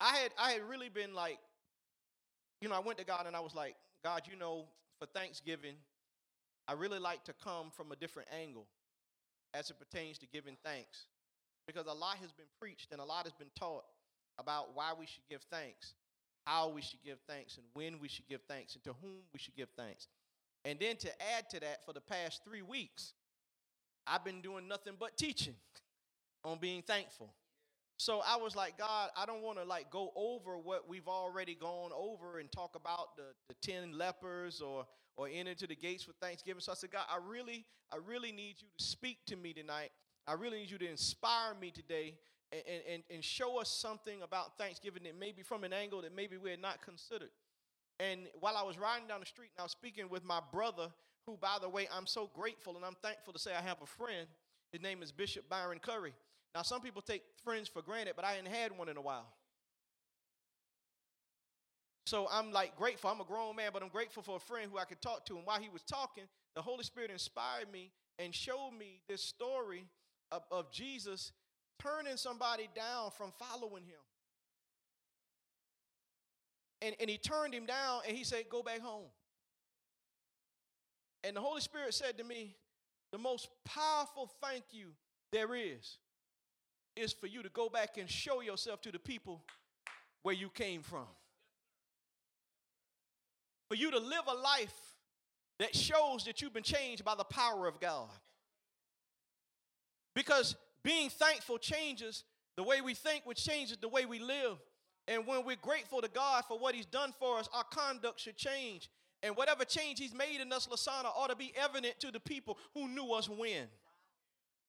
I 0.02 0.16
had 0.18 0.32
I 0.40 0.52
had 0.54 0.62
really 0.68 0.90
been 0.90 1.14
like, 1.14 1.38
you 2.62 2.70
know, 2.70 2.76
I 2.76 2.80
went 2.80 2.98
to 2.98 3.06
God 3.06 3.26
and 3.28 3.36
I 3.36 3.40
was 3.40 3.54
like, 3.54 3.76
God, 4.04 4.24
you 4.30 4.38
know, 4.38 4.66
for 4.98 5.06
Thanksgiving, 5.06 5.76
I 6.68 6.74
really 6.74 7.00
like 7.00 7.24
to 7.26 7.34
come 7.44 7.70
from 7.72 7.92
a 7.92 7.96
different 7.96 8.30
angle 8.38 8.66
as 9.54 9.70
it 9.70 9.78
pertains 9.80 10.18
to 10.20 10.28
giving 10.28 10.58
thanks. 10.64 11.06
Because 11.68 11.86
a 11.86 11.94
lot 11.94 12.18
has 12.18 12.32
been 12.32 12.50
preached 12.60 12.92
and 12.92 13.00
a 13.00 13.06
lot 13.06 13.26
has 13.26 13.34
been 13.34 13.52
taught 13.58 13.86
about 14.40 14.76
why 14.76 14.94
we 14.98 15.06
should 15.06 15.28
give 15.30 15.42
thanks, 15.52 15.94
how 16.46 16.70
we 16.70 16.82
should 16.82 17.04
give 17.04 17.20
thanks, 17.28 17.58
and 17.58 17.66
when 17.74 18.00
we 18.00 18.08
should 18.08 18.28
give 18.28 18.42
thanks, 18.48 18.74
and 18.76 18.84
to 18.84 18.94
whom 19.02 19.20
we 19.34 19.40
should 19.40 19.56
give 19.56 19.70
thanks. 19.78 20.08
And 20.66 20.80
then 20.80 20.96
to 20.98 21.10
add 21.38 21.50
to 21.52 21.60
that, 21.60 21.86
for 21.86 21.94
the 21.94 22.02
past 22.02 22.42
three 22.44 22.62
weeks, 22.62 23.14
I've 24.08 24.24
been 24.24 24.42
doing 24.42 24.68
nothing 24.68 24.94
but 25.00 25.18
teaching 25.18 25.56
on 26.44 26.58
being 26.60 26.82
thankful. 26.82 27.34
So 27.98 28.22
I 28.26 28.38
was 28.38 28.56
like, 28.56 28.78
God, 28.78 29.10
I 29.18 29.26
don't 29.26 29.42
want 29.42 29.60
to 29.60 29.66
like 29.66 29.92
go 29.92 30.12
over 30.16 30.58
what 30.58 30.88
we've 30.88 31.08
already 31.08 31.54
gone 31.54 31.92
over 31.94 32.40
and 32.40 32.50
talk 32.50 32.76
about 32.76 33.18
the, 33.18 33.24
the 33.50 33.56
10 33.62 33.98
lepers 33.98 34.62
or 34.62 34.86
or 35.20 35.28
enter 35.28 35.54
to 35.54 35.68
the 35.68 35.76
gates 35.76 36.04
for 36.04 36.14
Thanksgiving. 36.22 36.62
So 36.62 36.72
I 36.72 36.76
said, 36.76 36.92
God, 36.92 37.04
I 37.10 37.18
really, 37.30 37.66
I 37.92 37.98
really 37.98 38.32
need 38.32 38.56
you 38.60 38.68
to 38.78 38.84
speak 38.84 39.18
to 39.26 39.36
me 39.36 39.52
tonight. 39.52 39.92
I 40.26 40.34
really 40.34 40.60
need 40.60 40.72
you 40.72 40.78
to 40.78 40.90
inspire 40.90 41.54
me 41.60 41.72
today 41.72 42.16
and, 42.54 42.82
and, 42.90 43.04
and 43.10 43.22
show 43.22 43.60
us 43.60 43.70
something 43.70 44.22
about 44.22 44.58
Thanksgiving 44.58 45.04
that 45.04 45.20
maybe 45.20 45.42
from 45.44 45.66
an 45.66 45.74
angle 45.74 46.02
that 46.04 46.16
maybe 46.16 46.38
we 46.38 46.52
had 46.52 46.62
not 46.62 46.82
considered. 46.82 47.32
And 48.00 48.28
while 48.40 48.56
I 48.56 48.64
was 48.64 48.78
riding 48.78 49.10
down 49.10 49.20
the 49.20 49.26
street 49.26 49.50
and 49.58 49.60
I 49.60 49.64
was 49.64 49.74
speaking 49.74 50.08
with 50.10 50.24
my 50.24 50.40
brother, 50.54 50.88
who, 51.26 51.36
by 51.36 51.58
the 51.62 51.68
way, 51.68 51.90
I'm 51.94 52.08
so 52.08 52.30
grateful 52.34 52.78
and 52.78 52.86
I'm 52.86 52.96
thankful 53.04 53.34
to 53.34 53.40
say 53.40 53.52
I 53.54 53.62
have 53.62 53.82
a 53.84 53.86
friend. 53.86 54.26
His 54.72 54.82
name 54.82 55.04
is 55.04 55.12
Bishop 55.12 55.50
Byron 55.50 55.80
Curry. 55.80 56.14
Now, 56.56 56.62
some 56.62 56.80
people 56.80 57.02
take 57.02 57.24
friends 57.44 57.68
for 57.68 57.82
granted, 57.82 58.14
but 58.16 58.24
I 58.24 58.32
hadn't 58.32 58.54
had 58.54 58.78
one 58.78 58.88
in 58.88 58.96
a 58.96 59.02
while. 59.02 59.28
So 62.06 62.28
I'm 62.32 62.52
like 62.52 62.76
grateful. 62.76 63.10
I'm 63.10 63.22
a 63.22 63.26
grown 63.26 63.56
man, 63.56 63.72
but 63.74 63.84
I'm 63.84 63.90
grateful 63.90 64.24
for 64.24 64.38
a 64.38 64.40
friend 64.40 64.70
who 64.72 64.78
I 64.78 64.86
could 64.86 65.02
talk 65.02 65.26
to. 65.28 65.38
And 65.38 65.46
while 65.46 65.60
he 65.60 65.70
was 65.70 65.84
talking, 65.84 66.24
the 66.56 66.62
Holy 66.62 66.84
Spirit 66.84 67.12
inspired 67.12 67.72
me 67.72 67.92
and 68.18 68.34
showed 68.34 68.72
me 68.78 69.02
this 69.08 69.22
story 69.22 69.86
of, 70.32 70.44
of 70.52 70.72
Jesus 70.72 71.32
turning 71.80 72.18
somebody 72.18 72.68
down 72.76 73.12
from 73.12 73.32
following 73.38 73.84
him. 73.84 74.02
And, 76.82 76.96
and 77.00 77.10
he 77.10 77.18
turned 77.18 77.54
him 77.54 77.66
down 77.66 78.02
and 78.08 78.16
he 78.18 78.24
said, 78.24 78.46
Go 78.50 78.64
back 78.64 78.80
home. 78.80 79.10
And 81.24 81.36
the 81.36 81.42
Holy 81.42 81.62
Spirit 81.62 81.94
said 81.94 82.18
to 82.18 82.24
me, 82.24 82.56
The 83.12 83.18
most 83.18 83.50
powerful 83.66 84.32
thank 84.42 84.64
you 84.72 84.88
there 85.32 85.54
is 85.56 85.98
is 86.96 87.14
for 87.14 87.28
you 87.28 87.44
to 87.44 87.50
go 87.50 87.70
back 87.70 87.98
and 87.98 88.10
show 88.10 88.42
yourself 88.42 88.82
to 88.82 88.92
the 88.92 89.00
people 89.00 89.42
where 90.24 90.36
you 90.36 90.50
came 90.50 90.82
from. 90.82 91.06
For 93.70 93.76
you 93.76 93.92
to 93.92 94.00
live 94.00 94.24
a 94.28 94.34
life 94.34 94.74
that 95.60 95.76
shows 95.76 96.26
that 96.26 96.42
you've 96.42 96.54
been 96.54 96.64
changed 96.64 97.06
by 97.06 97.16
the 97.16 97.24
power 97.24 97.68
of 97.68 97.80
God. 97.80 98.10
Because 100.16 100.56
being 100.84 101.10
thankful 101.10 101.58
changes 101.58 102.24
the 102.58 102.64
way 102.64 102.82
we 102.82 102.94
think, 102.94 103.26
which 103.26 103.44
changes 103.44 103.78
the 103.78 103.88
way 103.88 104.06
we 104.06 104.20
live. 104.20 104.58
And 105.08 105.26
when 105.26 105.46
we're 105.46 105.56
grateful 105.56 106.02
to 106.02 106.08
God 106.08 106.44
for 106.48 106.58
what 106.58 106.76
He's 106.76 106.86
done 106.86 107.14
for 107.20 107.38
us, 107.38 107.48
our 107.54 107.64
conduct 107.64 108.20
should 108.20 108.38
change. 108.38 108.90
And 109.22 109.36
whatever 109.36 109.66
change 109.66 110.00
He's 110.00 110.14
made 110.14 110.42
in 110.42 110.52
us, 110.52 110.68
Lasana, 110.68 111.06
ought 111.16 111.30
to 111.30 111.36
be 111.36 111.54
evident 111.56 112.00
to 112.00 112.12
the 112.12 112.20
people 112.20 112.58
who 112.74 112.88
knew 112.88 113.14
us 113.14 113.30
when. 113.30 113.68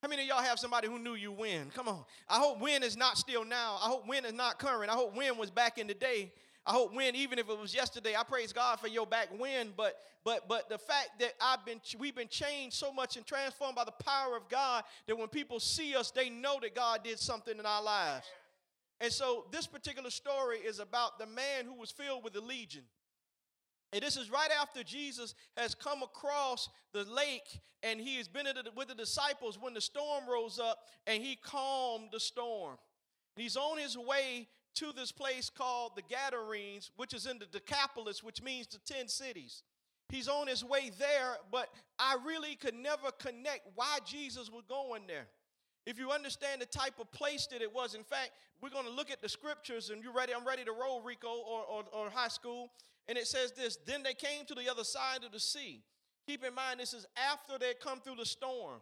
How 0.02 0.09
many 0.09 0.23
of 0.23 0.28
y'all 0.28 0.42
have 0.42 0.59
somebody 0.59 0.88
who 0.88 0.99
knew 0.99 1.14
you 1.14 1.30
when? 1.30 1.71
Come 1.71 1.88
on. 1.88 2.04
I 2.28 2.38
hope 2.38 2.61
when 2.61 2.83
is 2.83 2.97
not 2.97 3.19
still 3.19 3.45
now. 3.45 3.78
I 3.83 3.88
hope 3.88 4.07
when 4.07 4.25
is 4.25 4.33
not 4.33 4.59
current. 4.59 4.90
I 4.90 4.95
hope 4.95 5.14
when 5.14 5.37
was 5.37 5.50
back 5.50 5.78
in 5.78 5.87
the 5.87 5.95
day. 5.95 6.33
I 6.66 6.72
hope 6.72 6.94
when, 6.94 7.16
even 7.16 7.38
if 7.38 7.48
it 7.48 7.58
was 7.58 7.74
yesterday, 7.74 8.14
I 8.16 8.22
praise 8.22 8.52
God 8.52 8.78
for 8.78 8.88
your 8.88 9.06
back 9.06 9.28
when. 9.38 9.72
But 9.76 9.96
but 10.24 10.48
but 10.48 10.68
the 10.68 10.78
fact 10.78 11.18
that 11.20 11.32
I've 11.40 11.64
been 11.64 11.80
we've 11.98 12.14
been 12.14 12.28
changed 12.28 12.76
so 12.76 12.92
much 12.92 13.16
and 13.16 13.26
transformed 13.26 13.76
by 13.76 13.84
the 13.84 13.92
power 13.92 14.36
of 14.36 14.48
God 14.48 14.84
that 15.06 15.16
when 15.16 15.28
people 15.28 15.58
see 15.58 15.96
us, 15.96 16.10
they 16.10 16.28
know 16.28 16.58
that 16.60 16.74
God 16.74 17.02
did 17.02 17.18
something 17.18 17.58
in 17.58 17.64
our 17.64 17.82
lives. 17.82 18.26
And 19.00 19.10
so 19.10 19.46
this 19.50 19.66
particular 19.66 20.10
story 20.10 20.58
is 20.58 20.78
about 20.78 21.18
the 21.18 21.26
man 21.26 21.64
who 21.64 21.74
was 21.74 21.90
filled 21.90 22.22
with 22.22 22.34
the 22.34 22.42
legion. 22.42 22.82
And 23.92 24.02
this 24.02 24.16
is 24.16 24.30
right 24.30 24.50
after 24.60 24.84
Jesus 24.84 25.34
has 25.56 25.74
come 25.74 26.02
across 26.02 26.68
the 26.92 27.04
lake 27.04 27.60
and 27.82 27.98
he 27.98 28.18
has 28.18 28.28
been 28.28 28.46
with 28.76 28.88
the 28.88 28.94
disciples 28.94 29.58
when 29.58 29.74
the 29.74 29.80
storm 29.80 30.24
rose 30.30 30.60
up 30.60 30.78
and 31.06 31.22
he 31.22 31.36
calmed 31.36 32.10
the 32.12 32.20
storm. 32.20 32.76
He's 33.36 33.56
on 33.56 33.78
his 33.78 33.96
way 33.96 34.48
to 34.74 34.92
this 34.92 35.12
place 35.12 35.50
called 35.50 35.92
the 35.96 36.02
Gadarenes, 36.02 36.90
which 36.96 37.14
is 37.14 37.26
in 37.26 37.38
the 37.38 37.46
Decapolis, 37.46 38.22
which 38.22 38.42
means 38.42 38.66
the 38.66 38.78
10 38.92 39.08
cities. 39.08 39.62
He's 40.08 40.28
on 40.28 40.48
his 40.48 40.64
way 40.64 40.90
there, 40.98 41.36
but 41.52 41.68
I 41.98 42.16
really 42.24 42.56
could 42.56 42.74
never 42.74 43.10
connect 43.18 43.68
why 43.74 43.98
Jesus 44.04 44.50
was 44.50 44.64
going 44.68 45.06
there. 45.06 45.26
If 45.86 45.98
you 45.98 46.10
understand 46.10 46.60
the 46.60 46.66
type 46.66 46.94
of 47.00 47.10
place 47.12 47.46
that 47.48 47.62
it 47.62 47.72
was, 47.72 47.94
in 47.94 48.04
fact, 48.04 48.30
we're 48.60 48.70
going 48.70 48.84
to 48.84 48.90
look 48.90 49.10
at 49.10 49.22
the 49.22 49.28
scriptures, 49.28 49.90
and 49.90 50.02
you 50.02 50.12
ready? 50.12 50.34
I'm 50.34 50.46
ready 50.46 50.64
to 50.64 50.72
roll, 50.72 51.00
Rico, 51.00 51.28
or, 51.28 51.62
or, 51.62 51.84
or 51.92 52.10
high 52.10 52.28
school. 52.28 52.70
And 53.08 53.16
it 53.16 53.26
says 53.26 53.52
this 53.52 53.78
Then 53.86 54.02
they 54.02 54.14
came 54.14 54.44
to 54.46 54.54
the 54.54 54.68
other 54.70 54.84
side 54.84 55.24
of 55.24 55.32
the 55.32 55.40
sea. 55.40 55.82
Keep 56.26 56.44
in 56.44 56.54
mind, 56.54 56.80
this 56.80 56.92
is 56.92 57.06
after 57.16 57.58
they 57.58 57.72
come 57.74 58.00
through 58.00 58.16
the 58.16 58.26
storm 58.26 58.80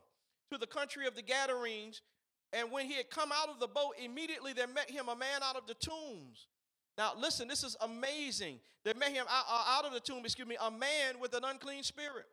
to 0.51 0.59
the 0.59 0.67
country 0.67 1.07
of 1.07 1.15
the 1.15 1.23
Gadarenes. 1.23 2.03
And 2.53 2.71
when 2.71 2.87
he 2.87 2.95
had 2.95 3.11
come 3.11 3.31
out 3.33 3.49
of 3.49 3.61
the 3.61 3.67
boat, 3.67 3.95
immediately 4.03 4.53
there 4.53 4.67
met 4.67 4.91
him 4.91 5.09
a 5.09 5.17
man 5.17 5.43
out 5.43 5.57
of 5.57 5.67
the 5.67 5.75
tombs. 5.75 6.47
Now, 6.97 7.13
listen, 7.19 7.47
this 7.47 7.63
is 7.63 7.77
amazing. 7.81 8.59
They 8.85 8.95
met 8.95 9.13
him 9.13 9.27
out, 9.31 9.45
uh, 9.49 9.77
out 9.79 9.85
of 9.85 9.93
the 9.93 10.01
tomb, 10.01 10.25
excuse 10.25 10.49
me, 10.49 10.57
a 10.61 10.71
man 10.71 11.21
with 11.21 11.35
an 11.35 11.45
unclean 11.45 11.83
spirit 11.83 12.25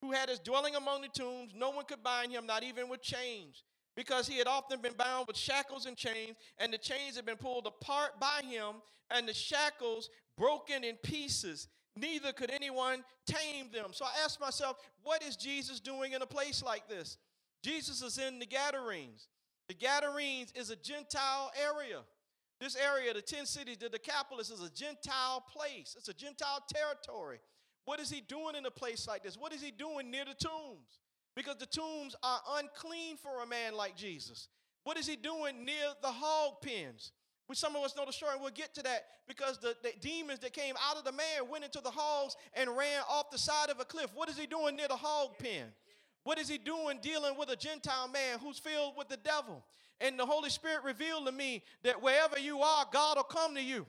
who 0.00 0.12
had 0.12 0.28
his 0.28 0.38
dwelling 0.38 0.76
among 0.76 1.02
the 1.02 1.08
tombs. 1.08 1.52
No 1.56 1.70
one 1.70 1.84
could 1.86 2.02
bind 2.02 2.30
him, 2.30 2.46
not 2.46 2.62
even 2.62 2.88
with 2.88 3.02
chains 3.02 3.64
because 3.96 4.26
he 4.26 4.38
had 4.38 4.46
often 4.46 4.80
been 4.80 4.94
bound 4.94 5.26
with 5.26 5.36
shackles 5.36 5.86
and 5.86 5.96
chains, 5.96 6.36
and 6.58 6.72
the 6.72 6.78
chains 6.78 7.16
had 7.16 7.24
been 7.24 7.36
pulled 7.36 7.66
apart 7.66 8.18
by 8.20 8.42
him, 8.44 8.76
and 9.10 9.28
the 9.28 9.34
shackles 9.34 10.10
broken 10.36 10.82
in 10.84 10.96
pieces. 10.96 11.68
Neither 11.96 12.32
could 12.32 12.50
anyone 12.50 13.04
tame 13.26 13.70
them. 13.72 13.90
So 13.92 14.04
I 14.04 14.24
asked 14.24 14.40
myself, 14.40 14.78
what 15.02 15.22
is 15.22 15.36
Jesus 15.36 15.78
doing 15.78 16.12
in 16.12 16.22
a 16.22 16.26
place 16.26 16.62
like 16.62 16.88
this? 16.88 17.18
Jesus 17.62 18.02
is 18.02 18.18
in 18.18 18.40
the 18.40 18.46
Gadarenes. 18.46 19.28
The 19.68 19.74
Gadarenes 19.74 20.52
is 20.54 20.70
a 20.70 20.76
Gentile 20.76 21.50
area. 21.60 22.00
This 22.60 22.76
area, 22.76 23.12
the 23.12 23.22
10 23.22 23.46
cities, 23.46 23.78
the 23.78 23.88
Decapolis, 23.88 24.50
is 24.50 24.62
a 24.62 24.70
Gentile 24.70 25.44
place. 25.52 25.94
It's 25.98 26.08
a 26.08 26.14
Gentile 26.14 26.62
territory. 26.72 27.40
What 27.84 28.00
is 28.00 28.10
he 28.10 28.20
doing 28.20 28.54
in 28.56 28.64
a 28.64 28.70
place 28.70 29.06
like 29.06 29.22
this? 29.22 29.36
What 29.36 29.52
is 29.52 29.62
he 29.62 29.70
doing 29.70 30.10
near 30.10 30.24
the 30.24 30.34
tombs? 30.34 30.98
because 31.34 31.56
the 31.56 31.66
tombs 31.66 32.14
are 32.22 32.40
unclean 32.58 33.16
for 33.16 33.42
a 33.42 33.46
man 33.46 33.74
like 33.74 33.96
Jesus. 33.96 34.48
What 34.84 34.96
is 34.96 35.06
he 35.06 35.16
doing 35.16 35.64
near 35.64 35.92
the 36.02 36.08
hog 36.08 36.60
pens? 36.62 37.12
Which 37.46 37.58
some 37.58 37.76
of 37.76 37.82
us 37.82 37.94
know 37.96 38.06
the 38.06 38.12
story, 38.12 38.32
and 38.32 38.40
we'll 38.40 38.52
get 38.52 38.74
to 38.74 38.82
that 38.84 39.04
because 39.28 39.58
the, 39.58 39.76
the 39.82 39.92
demons 40.00 40.38
that 40.40 40.52
came 40.52 40.74
out 40.88 40.96
of 40.96 41.04
the 41.04 41.12
man 41.12 41.50
went 41.50 41.64
into 41.64 41.80
the 41.80 41.90
hogs 41.90 42.36
and 42.54 42.70
ran 42.70 43.02
off 43.10 43.30
the 43.30 43.38
side 43.38 43.68
of 43.68 43.80
a 43.80 43.84
cliff. 43.84 44.10
What 44.14 44.30
is 44.30 44.38
he 44.38 44.46
doing 44.46 44.76
near 44.76 44.88
the 44.88 44.96
hog 44.96 45.38
pen? 45.38 45.66
What 46.24 46.38
is 46.38 46.48
he 46.48 46.58
doing 46.58 46.98
dealing 47.02 47.38
with 47.38 47.50
a 47.50 47.56
Gentile 47.56 48.08
man 48.08 48.38
who's 48.40 48.58
filled 48.58 48.96
with 48.96 49.08
the 49.08 49.18
devil? 49.18 49.62
And 50.00 50.18
the 50.18 50.26
Holy 50.26 50.50
Spirit 50.50 50.82
revealed 50.82 51.26
to 51.26 51.32
me 51.32 51.62
that 51.82 52.02
wherever 52.02 52.38
you 52.38 52.60
are, 52.60 52.86
God 52.92 53.16
will 53.16 53.24
come 53.24 53.54
to 53.54 53.62
you. 53.62 53.86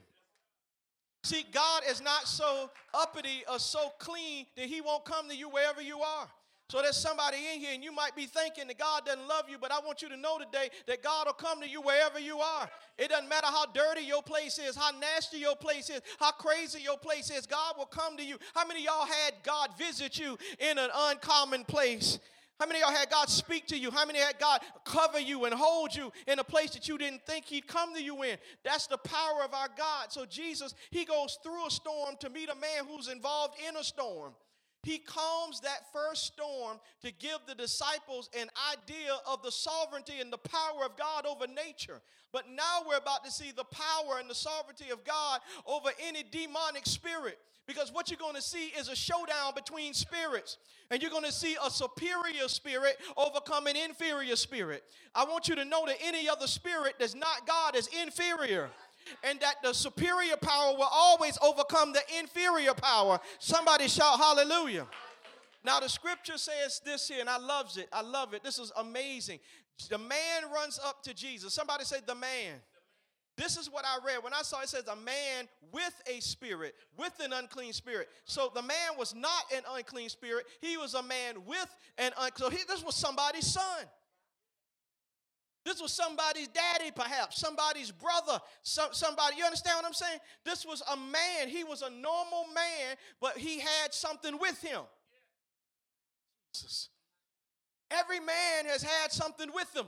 See, 1.24 1.44
God 1.50 1.82
is 1.90 2.00
not 2.00 2.28
so 2.28 2.70
uppity 2.94 3.42
or 3.50 3.58
so 3.58 3.90
clean 3.98 4.46
that 4.56 4.66
he 4.66 4.80
won't 4.80 5.04
come 5.04 5.28
to 5.28 5.34
you 5.34 5.48
wherever 5.48 5.82
you 5.82 5.98
are. 6.00 6.28
So 6.68 6.82
there's 6.82 6.96
somebody 6.96 7.36
in 7.54 7.60
here, 7.60 7.70
and 7.74 7.84
you 7.84 7.92
might 7.92 8.16
be 8.16 8.26
thinking 8.26 8.66
that 8.66 8.78
God 8.78 9.06
doesn't 9.06 9.28
love 9.28 9.44
you, 9.48 9.56
but 9.56 9.70
I 9.70 9.78
want 9.78 10.02
you 10.02 10.08
to 10.08 10.16
know 10.16 10.38
today 10.38 10.68
that 10.88 11.00
God 11.00 11.26
will 11.26 11.32
come 11.34 11.60
to 11.60 11.68
you 11.68 11.80
wherever 11.80 12.18
you 12.18 12.38
are. 12.38 12.68
It 12.98 13.10
doesn't 13.10 13.28
matter 13.28 13.46
how 13.46 13.66
dirty 13.66 14.04
your 14.04 14.22
place 14.22 14.58
is, 14.58 14.74
how 14.74 14.90
nasty 14.98 15.38
your 15.38 15.54
place 15.54 15.90
is, 15.90 16.00
how 16.18 16.32
crazy 16.32 16.80
your 16.82 16.98
place 16.98 17.30
is. 17.30 17.46
God 17.46 17.74
will 17.78 17.86
come 17.86 18.16
to 18.16 18.24
you. 18.24 18.36
How 18.52 18.66
many 18.66 18.82
y'all 18.84 19.06
had 19.06 19.34
God 19.44 19.78
visit 19.78 20.18
you 20.18 20.36
in 20.58 20.76
an 20.76 20.90
uncommon 20.92 21.64
place? 21.64 22.18
How 22.58 22.66
many 22.66 22.80
y'all 22.80 22.90
had 22.90 23.10
God 23.10 23.28
speak 23.28 23.66
to 23.68 23.78
you? 23.78 23.92
How 23.92 24.04
many 24.04 24.18
had 24.18 24.38
God 24.40 24.60
cover 24.84 25.20
you 25.20 25.44
and 25.44 25.54
hold 25.54 25.94
you 25.94 26.10
in 26.26 26.40
a 26.40 26.44
place 26.44 26.70
that 26.70 26.88
you 26.88 26.98
didn't 26.98 27.24
think 27.26 27.44
He'd 27.44 27.68
come 27.68 27.94
to 27.94 28.02
you 28.02 28.22
in? 28.24 28.38
That's 28.64 28.88
the 28.88 28.98
power 28.98 29.44
of 29.44 29.54
our 29.54 29.68
God. 29.76 30.10
So 30.10 30.24
Jesus, 30.24 30.74
He 30.90 31.04
goes 31.04 31.38
through 31.44 31.66
a 31.66 31.70
storm 31.70 32.16
to 32.20 32.30
meet 32.30 32.48
a 32.48 32.54
man 32.56 32.86
who's 32.88 33.08
involved 33.08 33.54
in 33.68 33.76
a 33.76 33.84
storm. 33.84 34.32
He 34.86 34.98
calms 34.98 35.58
that 35.62 35.92
first 35.92 36.26
storm 36.26 36.78
to 37.02 37.10
give 37.10 37.38
the 37.48 37.56
disciples 37.56 38.30
an 38.40 38.46
idea 38.72 39.18
of 39.28 39.42
the 39.42 39.50
sovereignty 39.50 40.20
and 40.20 40.32
the 40.32 40.38
power 40.38 40.84
of 40.84 40.96
God 40.96 41.26
over 41.26 41.48
nature. 41.48 42.00
But 42.32 42.44
now 42.48 42.82
we're 42.88 42.96
about 42.96 43.24
to 43.24 43.32
see 43.32 43.50
the 43.50 43.64
power 43.64 44.20
and 44.20 44.30
the 44.30 44.34
sovereignty 44.36 44.90
of 44.92 45.02
God 45.02 45.40
over 45.66 45.88
any 46.00 46.22
demonic 46.22 46.86
spirit. 46.86 47.40
Because 47.66 47.92
what 47.92 48.10
you're 48.10 48.18
going 48.18 48.36
to 48.36 48.42
see 48.42 48.66
is 48.78 48.88
a 48.88 48.94
showdown 48.94 49.54
between 49.56 49.92
spirits. 49.92 50.56
And 50.92 51.02
you're 51.02 51.10
going 51.10 51.24
to 51.24 51.32
see 51.32 51.56
a 51.64 51.68
superior 51.68 52.46
spirit 52.46 52.96
overcome 53.16 53.66
an 53.66 53.74
inferior 53.74 54.36
spirit. 54.36 54.84
I 55.16 55.24
want 55.24 55.48
you 55.48 55.56
to 55.56 55.64
know 55.64 55.84
that 55.86 55.96
any 56.00 56.28
other 56.28 56.46
spirit 56.46 56.94
that's 57.00 57.16
not 57.16 57.44
God 57.44 57.74
is 57.74 57.88
inferior 58.02 58.70
and 59.22 59.40
that 59.40 59.56
the 59.62 59.72
superior 59.72 60.36
power 60.36 60.74
will 60.76 60.88
always 60.90 61.38
overcome 61.42 61.92
the 61.92 62.02
inferior 62.18 62.74
power. 62.74 63.20
Somebody 63.38 63.88
shout 63.88 64.18
hallelujah. 64.18 64.86
Now 65.64 65.80
the 65.80 65.88
scripture 65.88 66.38
says 66.38 66.80
this 66.84 67.08
here, 67.08 67.20
and 67.20 67.28
I 67.28 67.38
loves 67.38 67.76
it. 67.76 67.88
I 67.92 68.02
love 68.02 68.34
it. 68.34 68.44
This 68.44 68.58
is 68.58 68.70
amazing. 68.76 69.40
The 69.90 69.98
man 69.98 70.42
runs 70.54 70.78
up 70.82 71.02
to 71.02 71.12
Jesus. 71.14 71.52
Somebody 71.52 71.84
say 71.84 71.98
the 72.06 72.14
man. 72.14 72.60
This 73.36 73.58
is 73.58 73.70
what 73.70 73.84
I 73.84 73.98
read. 74.04 74.24
When 74.24 74.32
I 74.32 74.42
saw 74.42 74.62
it 74.62 74.68
says 74.68 74.84
a 74.90 74.96
man 74.96 75.46
with 75.70 76.02
a 76.06 76.20
spirit, 76.20 76.74
with 76.96 77.12
an 77.20 77.34
unclean 77.34 77.74
spirit. 77.74 78.08
So 78.24 78.50
the 78.54 78.62
man 78.62 78.96
was 78.98 79.14
not 79.14 79.44
an 79.54 79.62
unclean 79.74 80.08
spirit. 80.08 80.46
He 80.60 80.78
was 80.78 80.94
a 80.94 81.02
man 81.02 81.44
with 81.46 81.76
an 81.98 82.12
unclean. 82.18 82.50
So 82.50 82.50
he, 82.50 82.64
this 82.66 82.82
was 82.82 82.94
somebody's 82.94 83.46
son. 83.46 83.84
This 85.66 85.82
was 85.82 85.92
somebody's 85.92 86.46
daddy, 86.46 86.92
perhaps, 86.94 87.40
somebody's 87.40 87.90
brother, 87.90 88.40
some, 88.62 88.90
somebody. 88.92 89.36
You 89.36 89.44
understand 89.44 89.74
what 89.78 89.84
I'm 89.84 89.94
saying? 89.94 90.20
This 90.44 90.64
was 90.64 90.80
a 90.92 90.96
man. 90.96 91.48
He 91.48 91.64
was 91.64 91.82
a 91.82 91.90
normal 91.90 92.44
man, 92.54 92.94
but 93.20 93.36
he 93.36 93.58
had 93.58 93.92
something 93.92 94.38
with 94.38 94.62
him. 94.62 94.82
Jesus. 96.54 96.88
Every 97.90 98.20
man 98.20 98.66
has 98.66 98.80
had 98.80 99.10
something 99.10 99.50
with 99.52 99.72
them. 99.72 99.86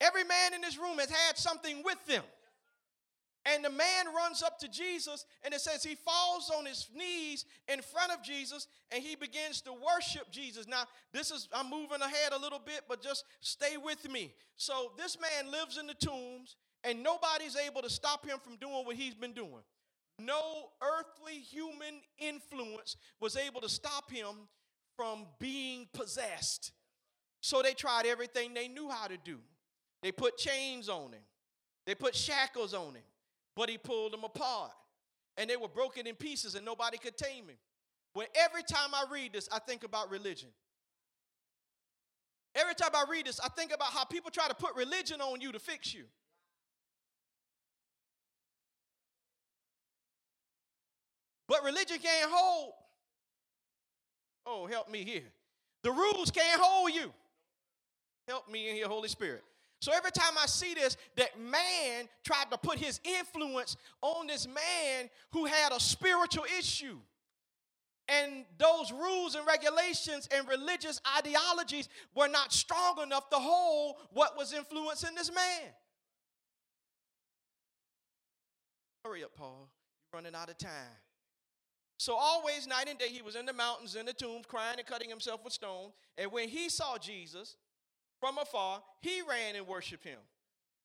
Every 0.00 0.22
man 0.22 0.54
in 0.54 0.60
this 0.60 0.78
room 0.78 0.98
has 0.98 1.10
had 1.10 1.36
something 1.36 1.82
with 1.84 1.98
them. 2.06 2.22
And 3.46 3.64
the 3.64 3.70
man 3.70 4.06
runs 4.14 4.42
up 4.42 4.58
to 4.58 4.68
Jesus, 4.68 5.24
and 5.42 5.54
it 5.54 5.60
says 5.62 5.82
he 5.82 5.94
falls 5.94 6.52
on 6.56 6.66
his 6.66 6.88
knees 6.94 7.46
in 7.68 7.80
front 7.80 8.12
of 8.12 8.22
Jesus 8.22 8.66
and 8.90 9.02
he 9.02 9.16
begins 9.16 9.62
to 9.62 9.72
worship 9.72 10.30
Jesus. 10.30 10.66
Now, 10.68 10.84
this 11.12 11.30
is, 11.30 11.48
I'm 11.52 11.70
moving 11.70 12.02
ahead 12.02 12.32
a 12.32 12.38
little 12.38 12.58
bit, 12.58 12.82
but 12.86 13.02
just 13.02 13.24
stay 13.40 13.76
with 13.82 14.10
me. 14.10 14.34
So, 14.56 14.92
this 14.98 15.16
man 15.18 15.50
lives 15.50 15.78
in 15.78 15.86
the 15.86 15.94
tombs, 15.94 16.56
and 16.84 17.02
nobody's 17.02 17.56
able 17.56 17.80
to 17.82 17.90
stop 17.90 18.26
him 18.26 18.38
from 18.40 18.56
doing 18.56 18.84
what 18.84 18.96
he's 18.96 19.14
been 19.14 19.32
doing. 19.32 19.62
No 20.18 20.68
earthly 20.82 21.38
human 21.38 22.02
influence 22.18 22.96
was 23.20 23.36
able 23.36 23.62
to 23.62 23.70
stop 23.70 24.10
him 24.10 24.48
from 24.96 25.24
being 25.38 25.88
possessed. 25.94 26.72
So, 27.40 27.62
they 27.62 27.72
tried 27.72 28.04
everything 28.04 28.52
they 28.52 28.68
knew 28.68 28.90
how 28.90 29.06
to 29.06 29.16
do. 29.16 29.38
They 30.02 30.12
put 30.12 30.36
chains 30.36 30.90
on 30.90 31.12
him, 31.12 31.22
they 31.86 31.94
put 31.94 32.14
shackles 32.14 32.74
on 32.74 32.96
him 32.96 33.02
but 33.56 33.68
he 33.68 33.78
pulled 33.78 34.12
them 34.12 34.24
apart. 34.24 34.72
And 35.36 35.48
they 35.48 35.56
were 35.56 35.68
broken 35.68 36.06
in 36.06 36.16
pieces 36.16 36.54
and 36.54 36.64
nobody 36.64 36.98
could 36.98 37.16
tame 37.16 37.48
him. 37.48 37.56
But 38.14 38.28
every 38.34 38.62
time 38.62 38.90
I 38.92 39.04
read 39.10 39.32
this, 39.32 39.48
I 39.52 39.58
think 39.58 39.84
about 39.84 40.10
religion. 40.10 40.48
Every 42.54 42.74
time 42.74 42.90
I 42.94 43.04
read 43.08 43.26
this, 43.26 43.38
I 43.40 43.48
think 43.48 43.72
about 43.72 43.88
how 43.88 44.04
people 44.04 44.30
try 44.30 44.48
to 44.48 44.54
put 44.54 44.74
religion 44.74 45.20
on 45.20 45.40
you 45.40 45.52
to 45.52 45.58
fix 45.58 45.94
you. 45.94 46.04
But 51.46 51.64
religion 51.64 51.98
can't 52.02 52.30
hold. 52.30 52.72
Oh, 54.46 54.66
help 54.66 54.90
me 54.90 55.04
here. 55.04 55.22
The 55.82 55.90
rules 55.90 56.30
can't 56.30 56.60
hold 56.60 56.92
you. 56.92 57.12
Help 58.28 58.50
me 58.50 58.68
in 58.68 58.76
here, 58.76 58.86
Holy 58.86 59.08
Spirit. 59.08 59.42
So 59.80 59.92
every 59.94 60.10
time 60.10 60.34
I 60.38 60.46
see 60.46 60.74
this, 60.74 60.96
that 61.16 61.40
man 61.40 62.08
tried 62.22 62.50
to 62.50 62.58
put 62.58 62.78
his 62.78 63.00
influence 63.02 63.76
on 64.02 64.26
this 64.26 64.46
man 64.46 65.08
who 65.32 65.46
had 65.46 65.72
a 65.72 65.80
spiritual 65.80 66.44
issue. 66.58 66.98
And 68.08 68.44
those 68.58 68.92
rules 68.92 69.36
and 69.36 69.46
regulations 69.46 70.28
and 70.34 70.46
religious 70.48 71.00
ideologies 71.16 71.88
were 72.14 72.28
not 72.28 72.52
strong 72.52 73.00
enough 73.02 73.30
to 73.30 73.36
hold 73.36 73.96
what 74.12 74.36
was 74.36 74.52
influencing 74.52 75.14
this 75.14 75.32
man. 75.32 75.70
Hurry 79.04 79.24
up, 79.24 79.34
Paul. 79.34 79.70
You're 80.12 80.20
running 80.20 80.34
out 80.34 80.50
of 80.50 80.58
time. 80.58 80.72
So 81.98 82.16
always, 82.16 82.66
night 82.66 82.88
and 82.88 82.98
day, 82.98 83.08
he 83.08 83.22
was 83.22 83.36
in 83.36 83.46
the 83.46 83.52
mountains, 83.52 83.94
in 83.94 84.06
the 84.06 84.12
tombs, 84.12 84.46
crying 84.46 84.78
and 84.78 84.86
cutting 84.86 85.08
himself 85.08 85.44
with 85.44 85.52
stone. 85.52 85.90
And 86.18 86.32
when 86.32 86.48
he 86.48 86.68
saw 86.68 86.98
Jesus, 86.98 87.56
from 88.20 88.38
afar, 88.38 88.82
he 89.00 89.22
ran 89.22 89.56
and 89.56 89.66
worshiped 89.66 90.04
him 90.04 90.18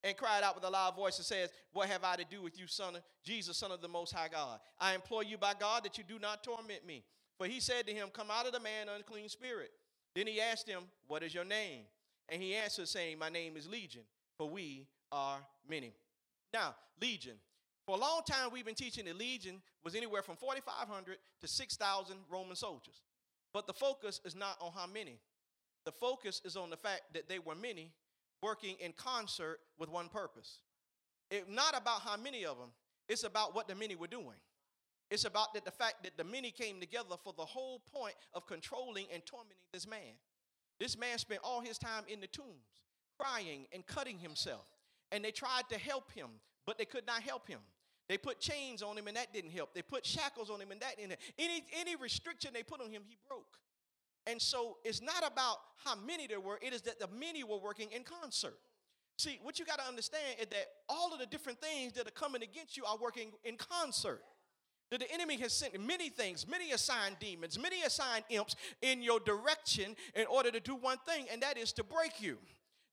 and 0.04 0.16
cried 0.16 0.44
out 0.44 0.56
with 0.56 0.64
a 0.64 0.70
loud 0.70 0.96
voice 0.96 1.18
and 1.18 1.26
says, 1.26 1.50
What 1.74 1.90
have 1.90 2.04
I 2.04 2.16
to 2.16 2.24
do 2.24 2.42
with 2.42 2.58
you, 2.58 2.68
son 2.68 2.96
of 2.96 3.02
Jesus, 3.24 3.58
son 3.58 3.72
of 3.72 3.82
the 3.82 3.88
Most 3.88 4.14
High 4.14 4.30
God? 4.32 4.60
I 4.80 4.96
implore 4.96 5.24
you 5.24 5.38
by 5.38 5.54
God 5.60 5.84
that 5.84 5.98
you 5.98 6.04
do 6.08 6.20
not 6.20 6.44
torment 6.44 6.86
me. 6.86 7.04
For 7.38 7.48
he 7.48 7.60
said 7.60 7.88
to 7.88 7.94
him, 7.94 8.10
Come 8.14 8.32
out 8.32 8.46
of 8.46 8.54
the 8.54 8.60
man, 8.60 8.88
unclean 8.96 9.30
spirit. 9.30 9.72
Then 10.16 10.28
he 10.28 10.40
asked 10.40 10.70
him, 10.70 10.84
What 11.08 11.24
is 11.24 11.34
your 11.34 11.44
name? 11.44 11.82
And 12.30 12.42
he 12.42 12.56
answered, 12.56 12.88
saying, 12.88 13.20
My 13.20 13.30
name 13.30 13.58
is 13.58 13.68
Legion, 13.68 14.04
for 14.38 14.50
we 14.50 14.88
are 15.12 15.40
many. 15.70 15.94
Now, 16.54 16.76
Legion. 17.02 17.36
For 17.86 17.96
a 17.96 18.00
long 18.00 18.22
time, 18.28 18.50
we've 18.52 18.66
been 18.66 18.74
teaching 18.74 19.06
that 19.06 19.18
Legion 19.18 19.62
was 19.84 19.94
anywhere 19.94 20.24
from 20.24 20.38
4,500 20.38 21.18
to 21.42 21.48
6,000 21.48 22.16
Roman 22.32 22.56
soldiers. 22.56 23.02
But 23.54 23.68
the 23.68 23.74
focus 23.74 24.22
is 24.26 24.36
not 24.36 24.58
on 24.60 24.72
how 24.76 24.88
many, 24.88 25.20
the 25.86 25.92
focus 25.92 26.42
is 26.44 26.56
on 26.56 26.70
the 26.70 26.78
fact 26.78 27.02
that 27.14 27.30
they 27.30 27.40
were 27.40 27.56
many 27.56 27.92
working 28.42 28.76
in 28.80 28.94
concert 28.94 29.60
with 29.78 29.90
one 29.90 30.10
purpose. 30.10 30.60
It's 31.32 31.50
not 31.50 31.76
about 31.76 32.02
how 32.02 32.18
many 32.18 32.46
of 32.46 32.58
them, 32.58 32.70
it's 33.08 33.24
about 33.24 33.56
what 33.56 33.68
the 33.68 33.76
many 33.76 33.96
were 33.96 34.08
doing. 34.08 34.38
It's 35.12 35.26
about 35.26 35.54
that 35.54 35.66
the 35.66 35.72
fact 35.72 36.04
that 36.04 36.18
the 36.18 36.24
many 36.24 36.52
came 36.52 36.80
together 36.80 37.16
for 37.24 37.34
the 37.38 37.46
whole 37.46 37.82
point 37.94 38.16
of 38.34 38.48
controlling 38.48 39.06
and 39.14 39.24
tormenting 39.26 39.58
this 39.72 39.88
man. 39.88 40.18
This 40.80 40.98
man 40.98 41.18
spent 41.20 41.42
all 41.44 41.62
his 41.62 41.78
time 41.78 42.04
in 42.08 42.20
the 42.20 42.28
tombs, 42.28 42.82
crying 43.20 43.66
and 43.72 43.86
cutting 43.86 44.18
himself. 44.18 44.66
And 45.12 45.24
they 45.24 45.32
tried 45.32 45.70
to 45.70 45.78
help 45.78 46.12
him, 46.12 46.28
but 46.66 46.78
they 46.78 46.86
could 46.86 47.06
not 47.06 47.22
help 47.22 47.48
him. 47.48 47.60
They 48.10 48.18
put 48.18 48.40
chains 48.40 48.82
on 48.82 48.98
him, 48.98 49.08
and 49.08 49.16
that 49.16 49.34
didn't 49.34 49.52
help. 49.52 49.74
They 49.74 49.82
put 49.82 50.06
shackles 50.06 50.50
on 50.50 50.60
him, 50.60 50.72
and 50.72 50.82
that 50.82 50.98
didn't 50.98 51.12
help. 51.12 51.22
Any, 51.40 51.64
any 51.80 51.96
restriction 51.96 52.52
they 52.54 52.64
put 52.64 52.82
on 52.82 52.92
him, 52.92 53.04
he 53.08 53.18
broke. 53.28 53.58
And 54.28 54.42
so 54.42 54.78
it's 54.84 55.02
not 55.02 55.26
about 55.26 55.58
how 55.84 55.96
many 55.96 56.28
there 56.28 56.40
were, 56.40 56.60
it 56.62 56.74
is 56.74 56.82
that 56.84 57.00
the 57.00 57.08
many 57.08 57.44
were 57.44 57.60
working 57.60 57.90
in 57.92 58.04
concert. 58.04 58.58
See, 59.18 59.40
what 59.44 59.60
you 59.60 59.66
got 59.66 59.80
to 59.80 59.86
understand 59.86 60.36
is 60.42 60.48
that 60.48 60.66
all 60.90 61.14
of 61.14 61.20
the 61.20 61.26
different 61.26 61.62
things 61.62 61.94
that 61.94 62.08
are 62.08 62.12
coming 62.12 62.44
against 62.44 62.76
you 62.76 62.84
are 62.86 62.98
working 62.98 63.32
in 63.44 63.56
concert. 63.56 64.22
That 64.92 65.00
the 65.00 65.12
enemy 65.12 65.38
has 65.38 65.54
sent 65.54 65.80
many 65.80 66.10
things, 66.10 66.48
many 66.48 66.72
assigned 66.72 67.18
demons, 67.20 67.58
many 67.58 67.82
assigned 67.84 68.26
imps 68.30 68.56
in 68.82 69.02
your 69.02 69.20
direction 69.20 69.96
in 70.16 70.26
order 70.28 70.52
to 70.52 70.60
do 70.60 70.76
one 70.76 70.98
thing, 71.08 71.26
and 71.32 71.42
that 71.42 71.58
is 71.58 71.72
to 71.74 71.84
break 71.84 72.22
you. 72.22 72.38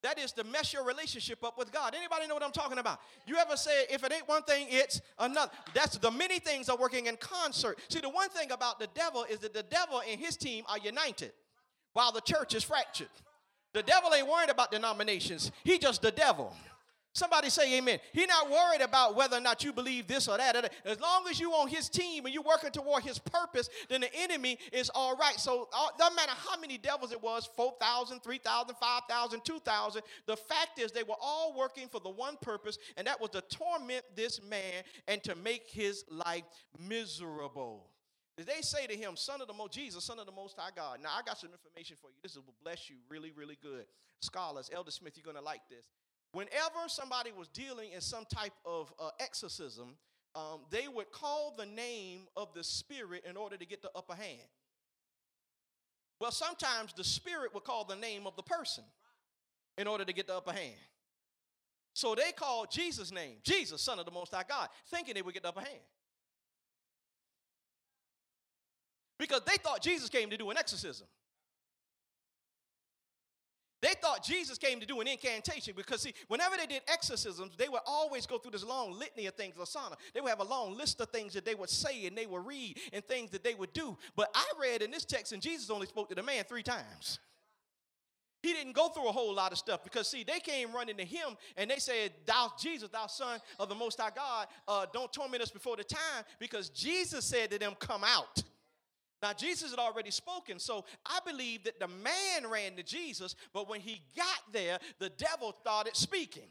That 0.03 0.19
is 0.19 0.33
to 0.33 0.43
mess 0.43 0.73
your 0.73 0.83
relationship 0.83 1.43
up 1.43 1.57
with 1.57 1.71
God. 1.71 1.95
Anybody 1.95 2.27
know 2.27 2.33
what 2.33 2.43
I'm 2.43 2.51
talking 2.51 2.77
about? 2.77 2.99
You 3.25 3.37
ever 3.37 3.55
say, 3.55 3.85
if 3.89 4.03
it 4.03 4.11
ain't 4.11 4.27
one 4.27 4.43
thing, 4.43 4.67
it's 4.69 5.01
another? 5.17 5.51
That's 5.73 5.97
the 5.97 6.11
many 6.11 6.39
things 6.39 6.67
are 6.67 6.77
working 6.77 7.07
in 7.07 7.15
concert. 7.15 7.79
See, 7.87 8.01
the 8.01 8.09
one 8.09 8.29
thing 8.29 8.51
about 8.51 8.79
the 8.79 8.87
devil 8.93 9.25
is 9.29 9.39
that 9.39 9.53
the 9.53 9.63
devil 9.63 10.01
and 10.07 10.19
his 10.19 10.35
team 10.35 10.65
are 10.67 10.77
united 10.77 11.31
while 11.93 12.11
the 12.11 12.21
church 12.21 12.53
is 12.53 12.63
fractured. 12.63 13.07
The 13.73 13.81
devil 13.81 14.13
ain't 14.13 14.27
worried 14.27 14.49
about 14.49 14.71
denominations, 14.71 15.51
he 15.63 15.79
just 15.79 16.01
the 16.01 16.11
devil. 16.11 16.53
Somebody 17.15 17.51
say 17.51 17.77
amen. 17.77 17.99
He's 18.11 18.27
not 18.27 18.49
worried 18.49 18.81
about 18.81 19.15
whether 19.15 19.37
or 19.37 19.39
not 19.39 19.63
you 19.63 19.71
believe 19.71 20.07
this 20.07 20.27
or 20.27 20.35
that. 20.37 20.73
As 20.83 20.99
long 20.99 21.25
as 21.29 21.39
you 21.39 21.51
on 21.51 21.67
his 21.67 21.87
team 21.87 22.25
and 22.25 22.33
you're 22.33 22.43
working 22.43 22.71
toward 22.71 23.03
his 23.03 23.19
purpose, 23.19 23.69
then 23.87 24.01
the 24.01 24.09
enemy 24.15 24.57
is 24.71 24.89
all 24.95 25.15
right. 25.15 25.39
So 25.39 25.69
uh, 25.71 25.89
doesn't 25.99 26.15
matter 26.15 26.31
how 26.35 26.59
many 26.59 26.79
devils 26.79 27.11
it 27.11 27.21
was, 27.21 27.47
4,000, 27.55 28.21
3,000, 28.21 28.75
5,000, 28.75 29.45
2,000. 29.45 30.01
The 30.25 30.35
fact 30.35 30.79
is 30.79 30.91
they 30.91 31.03
were 31.03 31.13
all 31.21 31.55
working 31.55 31.87
for 31.87 31.99
the 31.99 32.09
one 32.09 32.35
purpose, 32.41 32.79
and 32.97 33.05
that 33.05 33.21
was 33.21 33.29
to 33.31 33.41
torment 33.41 34.03
this 34.15 34.41
man 34.41 34.83
and 35.07 35.23
to 35.23 35.35
make 35.35 35.69
his 35.69 36.05
life 36.09 36.43
miserable. 36.79 37.91
They 38.37 38.61
say 38.61 38.87
to 38.87 38.95
him, 38.95 39.15
Son 39.15 39.39
of 39.39 39.47
the 39.47 39.53
Most, 39.53 39.73
Jesus, 39.73 40.03
Son 40.03 40.17
of 40.17 40.25
the 40.25 40.31
Most 40.31 40.57
High 40.57 40.71
God. 40.75 40.97
Now, 41.03 41.09
I 41.15 41.21
got 41.21 41.37
some 41.37 41.51
information 41.51 41.95
for 42.01 42.09
you. 42.09 42.15
This 42.23 42.35
will 42.35 42.55
bless 42.63 42.89
you 42.89 42.95
really, 43.07 43.29
really 43.29 43.59
good. 43.61 43.85
Scholars, 44.19 44.71
Elder 44.73 44.89
Smith, 44.89 45.13
you're 45.15 45.23
going 45.23 45.37
to 45.37 45.43
like 45.43 45.61
this. 45.69 45.85
Whenever 46.33 46.87
somebody 46.87 47.31
was 47.31 47.47
dealing 47.47 47.91
in 47.93 48.01
some 48.01 48.25
type 48.25 48.53
of 48.65 48.91
uh, 48.99 49.09
exorcism, 49.19 49.95
um, 50.35 50.61
they 50.71 50.87
would 50.87 51.11
call 51.11 51.53
the 51.55 51.65
name 51.65 52.21
of 52.35 52.53
the 52.55 52.63
spirit 52.63 53.23
in 53.29 53.37
order 53.37 53.55
to 53.55 53.65
get 53.65 53.83
the 53.83 53.91
upper 53.95 54.15
hand. 54.15 54.41
Well, 56.19 56.31
sometimes 56.31 56.93
the 56.93 57.03
spirit 57.03 57.53
would 57.53 57.63
call 57.63 57.85
the 57.85 57.95
name 57.95 58.25
of 58.25 58.35
the 58.35 58.41
person 58.41 58.83
in 59.77 59.87
order 59.87 60.03
to 60.03 60.13
get 60.13 60.25
the 60.25 60.35
upper 60.35 60.53
hand. 60.53 60.73
So 61.93 62.15
they 62.15 62.31
called 62.31 62.71
Jesus' 62.71 63.11
name, 63.11 63.35
Jesus, 63.43 63.81
Son 63.81 63.99
of 63.99 64.05
the 64.05 64.11
Most 64.11 64.33
High 64.33 64.43
God, 64.47 64.69
thinking 64.89 65.13
they 65.13 65.21
would 65.21 65.35
get 65.35 65.43
the 65.43 65.49
upper 65.49 65.59
hand. 65.59 65.81
Because 69.19 69.41
they 69.45 69.57
thought 69.57 69.83
Jesus 69.83 70.09
came 70.09 70.31
to 70.31 70.37
do 70.37 70.49
an 70.49 70.57
exorcism. 70.57 71.05
They 73.83 73.95
thought 74.01 74.23
Jesus 74.23 74.57
came 74.57 74.79
to 74.79 74.85
do 74.85 75.01
an 75.01 75.09
incantation 75.09 75.73
because, 75.75 76.01
see, 76.01 76.13
whenever 76.29 76.55
they 76.55 76.65
did 76.65 76.83
exorcisms, 76.87 77.57
they 77.57 77.67
would 77.67 77.81
always 77.85 78.25
go 78.25 78.37
through 78.37 78.51
this 78.51 78.63
long 78.63 78.97
litany 78.97 79.25
of 79.25 79.33
things, 79.33 79.55
Lasana. 79.55 79.95
They 80.13 80.21
would 80.21 80.29
have 80.29 80.39
a 80.39 80.45
long 80.45 80.77
list 80.77 81.01
of 81.01 81.09
things 81.09 81.33
that 81.33 81.43
they 81.43 81.53
would 81.53 81.69
say 81.69 82.05
and 82.05 82.17
they 82.17 82.25
would 82.25 82.45
read 82.45 82.79
and 82.93 83.03
things 83.03 83.31
that 83.31 83.43
they 83.43 83.55
would 83.55 83.73
do. 83.73 83.97
But 84.15 84.29
I 84.33 84.45
read 84.57 84.83
in 84.83 84.89
this 84.89 85.03
text, 85.03 85.33
and 85.33 85.41
Jesus 85.41 85.69
only 85.69 85.85
spoke 85.85 86.07
to 86.07 86.15
the 86.15 86.23
man 86.23 86.45
three 86.45 86.63
times. 86.63 87.19
He 88.41 88.53
didn't 88.53 88.71
go 88.71 88.87
through 88.87 89.09
a 89.09 89.11
whole 89.11 89.35
lot 89.35 89.51
of 89.51 89.57
stuff 89.57 89.83
because, 89.83 90.07
see, 90.07 90.23
they 90.23 90.39
came 90.39 90.71
running 90.71 90.95
to 90.95 91.03
him 91.03 91.35
and 91.57 91.69
they 91.69 91.79
said, 91.79 92.13
Thou, 92.25 92.53
Jesus, 92.57 92.87
thou 92.87 93.07
son 93.07 93.41
of 93.59 93.67
the 93.67 93.75
Most 93.75 93.99
High 93.99 94.11
God, 94.15 94.47
uh, 94.65 94.85
don't 94.93 95.11
torment 95.11 95.43
us 95.43 95.51
before 95.51 95.75
the 95.75 95.83
time 95.83 96.23
because 96.39 96.69
Jesus 96.69 97.25
said 97.25 97.51
to 97.51 97.59
them, 97.59 97.73
Come 97.79 98.05
out. 98.05 98.43
Now, 99.23 99.31
Jesus 99.31 99.71
had 99.71 99.79
already 99.79 100.11
spoken, 100.11 100.59
so 100.59 100.83
I 101.05 101.19
believe 101.25 101.63
that 101.63 101.79
the 101.79 101.87
man 101.87 102.51
ran 102.51 102.75
to 102.75 102.83
Jesus, 102.83 103.37
but 103.53 103.69
when 103.69 103.79
he 103.79 104.01
got 104.17 104.51
there, 104.51 104.79
the 104.99 105.09
devil 105.11 105.55
started 105.61 105.95
speaking 105.95 106.43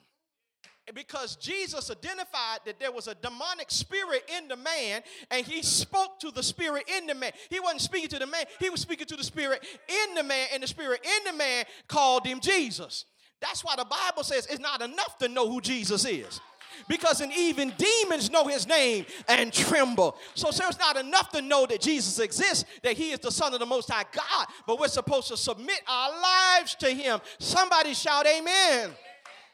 because 0.95 1.37
Jesus 1.37 1.91
identified 1.91 2.61
that 2.65 2.81
there 2.81 2.91
was 2.91 3.09
a 3.09 3.15
demonic 3.15 3.71
spirit 3.71 4.25
in 4.39 4.49
the 4.49 4.57
man 4.57 5.03
and 5.31 5.45
he 5.45 5.63
spoke 5.63 6.19
to 6.21 6.31
the 6.31 6.43
spirit 6.43 6.91
in 6.97 7.07
the 7.07 7.15
man. 7.15 7.33
He 7.51 7.61
wasn't 7.61 7.83
speaking 7.83 8.09
to 8.09 8.19
the 8.19 8.27
man, 8.27 8.45
he 8.59 8.71
was 8.71 8.81
speaking 8.81 9.07
to 9.07 9.17
the 9.17 9.25
spirit 9.25 9.63
in 9.89 10.15
the 10.15 10.23
man, 10.23 10.49
and 10.55 10.63
the 10.63 10.67
spirit 10.67 11.05
in 11.05 11.31
the 11.31 11.37
man 11.37 11.67
called 11.89 12.27
him 12.27 12.41
Jesus. 12.41 13.05
That's 13.43 13.63
why 13.63 13.77
the 13.77 13.85
Bible 13.85 14.25
says 14.25 14.47
it's 14.47 14.61
not 14.61 14.81
enough 14.81 15.19
to 15.19 15.29
know 15.29 15.47
who 15.47 15.61
Jesus 15.61 16.07
is. 16.07 16.41
Because 16.89 17.21
and 17.21 17.33
even 17.33 17.73
demons 17.77 18.31
know 18.31 18.47
his 18.47 18.67
name 18.67 19.07
and 19.29 19.53
tremble. 19.53 20.17
So, 20.35 20.51
so 20.51 20.67
it's 20.69 20.79
not 20.79 20.97
enough 20.97 21.31
to 21.31 21.43
know 21.43 21.67
that 21.67 21.81
Jesus 21.81 22.19
exists, 22.19 22.65
that 22.83 22.97
he 22.97 23.13
is 23.13 23.21
the 23.21 23.31
Son 23.31 23.53
of 23.55 23.61
the 23.61 23.67
Most 23.67 23.91
High 23.91 24.05
God, 24.13 24.47
but 24.67 24.79
we're 24.79 24.89
supposed 24.89 25.29
to 25.29 25.37
submit 25.37 25.81
our 25.89 26.11
lives 26.21 26.75
to 26.77 26.91
him. 26.91 27.21
Somebody 27.39 27.95
shout, 27.95 28.27
Amen. 28.27 28.91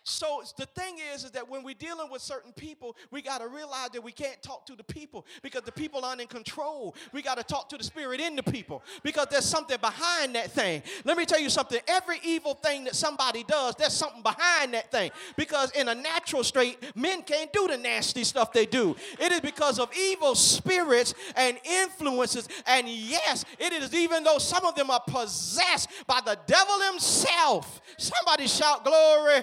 So 0.09 0.43
the 0.57 0.65
thing 0.67 0.97
is, 1.15 1.25
is 1.25 1.33
that 1.33 1.49
when 1.49 1.63
we're 1.63 1.75
dealing 1.75 2.11
with 2.11 2.23
certain 2.23 2.53
people, 2.53 2.97
we 3.11 3.21
got 3.21 3.39
to 3.43 3.49
realize 3.49 3.91
that 3.91 4.03
we 4.03 4.11
can't 4.11 4.43
talk 4.43 4.65
to 4.67 4.75
the 4.75 4.83
people 4.83 5.27
because 5.43 5.63
the 5.63 5.73
people 5.73 6.03
aren't 6.05 6.23
in 6.23 6.27
control. 6.27 6.95
We 7.13 7.21
got 7.21 7.37
to 7.37 7.45
talk 7.45 7.69
to 7.69 7.77
the 7.77 7.85
spirit 7.85 8.19
in 8.19 8.35
the 8.35 8.43
people 8.43 8.83
because 9.03 9.27
there's 9.31 9.45
something 9.45 9.77
behind 9.81 10.35
that 10.35 10.51
thing. 10.51 10.83
Let 11.05 11.19
me 11.19 11.27
tell 11.27 11.39
you 11.39 11.51
something. 11.51 11.79
Every 11.87 12.21
evil 12.25 12.55
thing 12.55 12.85
that 12.85 12.97
somebody 12.97 13.45
does, 13.45 13.75
there's 13.75 13.93
something 13.93 14.23
behind 14.23 14.73
that 14.73 14.91
thing. 14.91 15.11
Because 15.37 15.71
in 15.73 15.89
a 15.89 15.95
natural 15.95 16.43
state, 16.43 16.79
men 16.97 17.23
can't 17.23 17.53
do 17.53 17.69
the 17.69 17.77
nasty 17.77 18.25
stuff 18.25 18.53
they 18.53 18.65
do. 18.65 18.97
It 19.21 19.31
is 19.31 19.41
because 19.41 19.79
of 19.79 19.91
evil 19.95 20.35
spirits 20.35 21.15
and 21.37 21.59
influences. 21.65 22.49
And 22.67 22.89
yes, 22.89 23.45
it 23.59 23.75
is 23.75 23.95
even 23.95 24.25
though 24.25 24.39
some 24.39 24.65
of 24.65 24.75
them 24.75 24.91
are 24.91 25.03
possessed 25.07 25.91
by 26.07 26.21
the 26.25 26.39
devil 26.47 26.81
himself. 26.91 27.83
Somebody 27.99 28.47
shout 28.47 28.85
glory. 28.85 29.43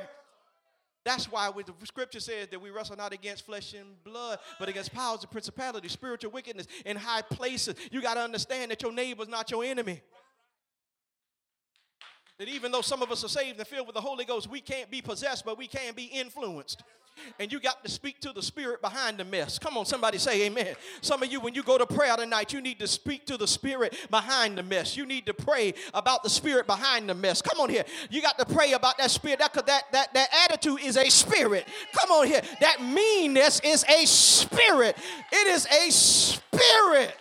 That's 1.06 1.32
why 1.32 1.52
the 1.52 1.86
scripture 1.86 2.20
says 2.20 2.48
that 2.50 2.60
we 2.60 2.72
wrestle 2.72 2.98
not 2.98 3.14
against 3.14 3.46
flesh 3.46 3.76
and 3.76 4.04
blood, 4.04 4.40
but 4.60 4.68
against 4.70 4.92
powers 4.92 5.22
and 5.22 5.30
principalities, 5.30 5.92
spiritual 5.92 6.32
wickedness 6.32 6.66
in 6.84 6.98
high 6.98 7.22
places. 7.22 7.76
You 7.92 8.02
got 8.02 8.16
to 8.16 8.22
understand 8.22 8.72
that 8.72 8.82
your 8.82 8.92
neighbor 8.92 9.22
is 9.22 9.30
not 9.30 9.52
your 9.52 9.64
enemy. 9.64 10.02
That 12.38 12.50
even 12.50 12.72
though 12.72 12.82
some 12.82 13.02
of 13.02 13.12
us 13.12 13.24
are 13.24 13.30
saved 13.30 13.60
and 13.60 13.68
filled 13.68 13.88
with 13.88 13.96
the 13.96 14.02
Holy 14.02 14.26
Ghost, 14.26 14.50
we 14.50 14.60
can't 14.62 14.92
be 14.92 15.02
possessed, 15.02 15.46
but 15.46 15.58
we 15.58 15.68
can 15.68 15.94
be 15.94 16.06
influenced 16.06 16.84
and 17.40 17.52
you 17.52 17.60
got 17.60 17.84
to 17.84 17.92
speak 17.92 18.20
to 18.22 18.34
the 18.34 18.42
spirit 18.42 18.82
behind 18.82 19.18
the 19.18 19.26
mess. 19.26 19.60
Come 19.60 19.78
on, 19.78 19.86
somebody 19.86 20.18
say 20.18 20.44
amen. 20.44 20.76
Some 21.02 21.24
of 21.24 21.32
you, 21.32 21.40
when 21.40 21.54
you 21.54 21.64
go 21.64 21.78
to 21.78 21.86
prayer 21.86 22.16
tonight, 22.16 22.54
you 22.54 22.62
need 22.62 22.80
to 22.80 22.88
speak 22.88 23.26
to 23.28 23.38
the 23.38 23.48
spirit 23.48 23.96
behind 24.10 24.58
the 24.58 24.64
mess. 24.64 24.96
You 24.96 25.06
need 25.06 25.26
to 25.26 25.34
pray 25.34 25.74
about 25.94 26.24
the 26.24 26.30
spirit 26.30 26.68
behind 26.68 27.10
the 27.10 27.16
mess. 27.16 27.42
Come 27.42 27.60
on 27.60 27.70
here. 27.70 27.84
You 28.10 28.22
got 28.22 28.38
to 28.40 28.46
pray 28.46 28.74
about 28.74 28.98
that 28.98 29.12
spirit. 29.12 29.40
That, 29.40 29.54
that, 29.54 29.84
that, 29.92 30.14
that 30.14 30.30
attitude 30.46 30.82
is 30.82 30.98
a 30.98 31.10
spirit. 31.10 31.68
Come 31.94 32.12
on 32.12 32.28
here. 32.28 32.42
That 32.62 32.82
meanness 32.82 33.60
is 33.64 33.86
a 33.86 34.06
spirit. 34.06 34.98
It 35.32 35.48
is 35.48 35.68
a 35.68 35.92
spirit. 35.92 37.18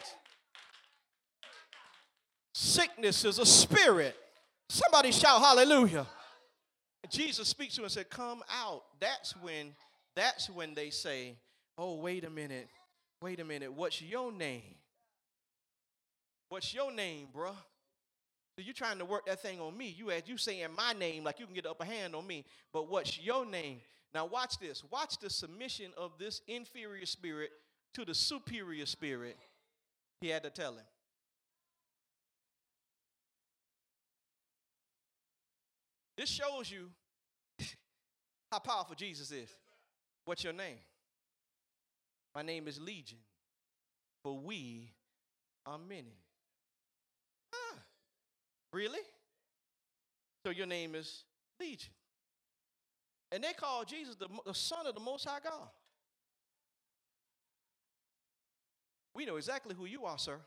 Sickness 2.52 3.24
is 3.24 3.38
a 3.38 3.46
spirit. 3.46 4.16
Somebody 4.68 5.12
shout 5.12 5.40
hallelujah. 5.40 6.06
Jesus 7.10 7.48
speaks 7.48 7.74
to 7.74 7.82
him 7.82 7.84
and 7.84 7.92
said, 7.92 8.10
Come 8.10 8.42
out. 8.50 8.82
That's 9.00 9.36
when 9.42 9.74
that's 10.16 10.48
when 10.48 10.74
they 10.74 10.90
say, 10.90 11.36
Oh, 11.76 11.96
wait 11.96 12.24
a 12.24 12.30
minute. 12.30 12.68
Wait 13.22 13.40
a 13.40 13.44
minute. 13.44 13.72
What's 13.72 14.00
your 14.00 14.32
name? 14.32 14.62
What's 16.48 16.72
your 16.74 16.92
name, 16.92 17.28
bruh? 17.34 17.54
So 18.56 18.64
you 18.64 18.72
trying 18.72 18.98
to 18.98 19.04
work 19.04 19.26
that 19.26 19.42
thing 19.42 19.60
on 19.60 19.76
me. 19.76 19.94
You 19.96 20.10
as 20.12 20.22
you 20.26 20.38
saying 20.38 20.68
my 20.76 20.92
name 20.92 21.24
like 21.24 21.40
you 21.40 21.46
can 21.46 21.54
get 21.54 21.64
the 21.64 21.70
upper 21.70 21.84
hand 21.84 22.14
on 22.14 22.26
me. 22.26 22.44
But 22.72 22.88
what's 22.88 23.20
your 23.20 23.44
name? 23.44 23.80
Now 24.14 24.26
watch 24.26 24.58
this. 24.58 24.84
Watch 24.90 25.18
the 25.18 25.28
submission 25.28 25.90
of 25.96 26.12
this 26.18 26.40
inferior 26.46 27.06
spirit 27.06 27.50
to 27.94 28.04
the 28.04 28.14
superior 28.14 28.86
spirit. 28.86 29.36
He 30.20 30.28
had 30.28 30.44
to 30.44 30.50
tell 30.50 30.74
him. 30.74 30.84
This 36.16 36.28
shows 36.28 36.70
you 36.70 36.90
how 38.52 38.58
powerful 38.58 38.94
Jesus 38.94 39.30
is. 39.30 39.48
What's 40.24 40.44
your 40.44 40.52
name? 40.52 40.78
My 42.34 42.42
name 42.42 42.66
is 42.66 42.80
Legion, 42.80 43.18
for 44.22 44.38
we 44.38 44.90
are 45.66 45.78
many. 45.78 46.18
Ah, 47.54 47.78
really? 48.72 49.00
So 50.44 50.50
your 50.50 50.66
name 50.66 50.94
is 50.94 51.24
Legion. 51.60 51.92
And 53.32 53.42
they 53.42 53.52
call 53.52 53.84
Jesus 53.84 54.16
the, 54.16 54.28
the 54.46 54.54
Son 54.54 54.86
of 54.86 54.94
the 54.94 55.00
Most 55.00 55.24
High 55.24 55.40
God. 55.42 55.68
We 59.14 59.26
know 59.26 59.36
exactly 59.36 59.74
who 59.74 59.86
you 59.86 60.04
are, 60.04 60.18
sir. 60.18 60.38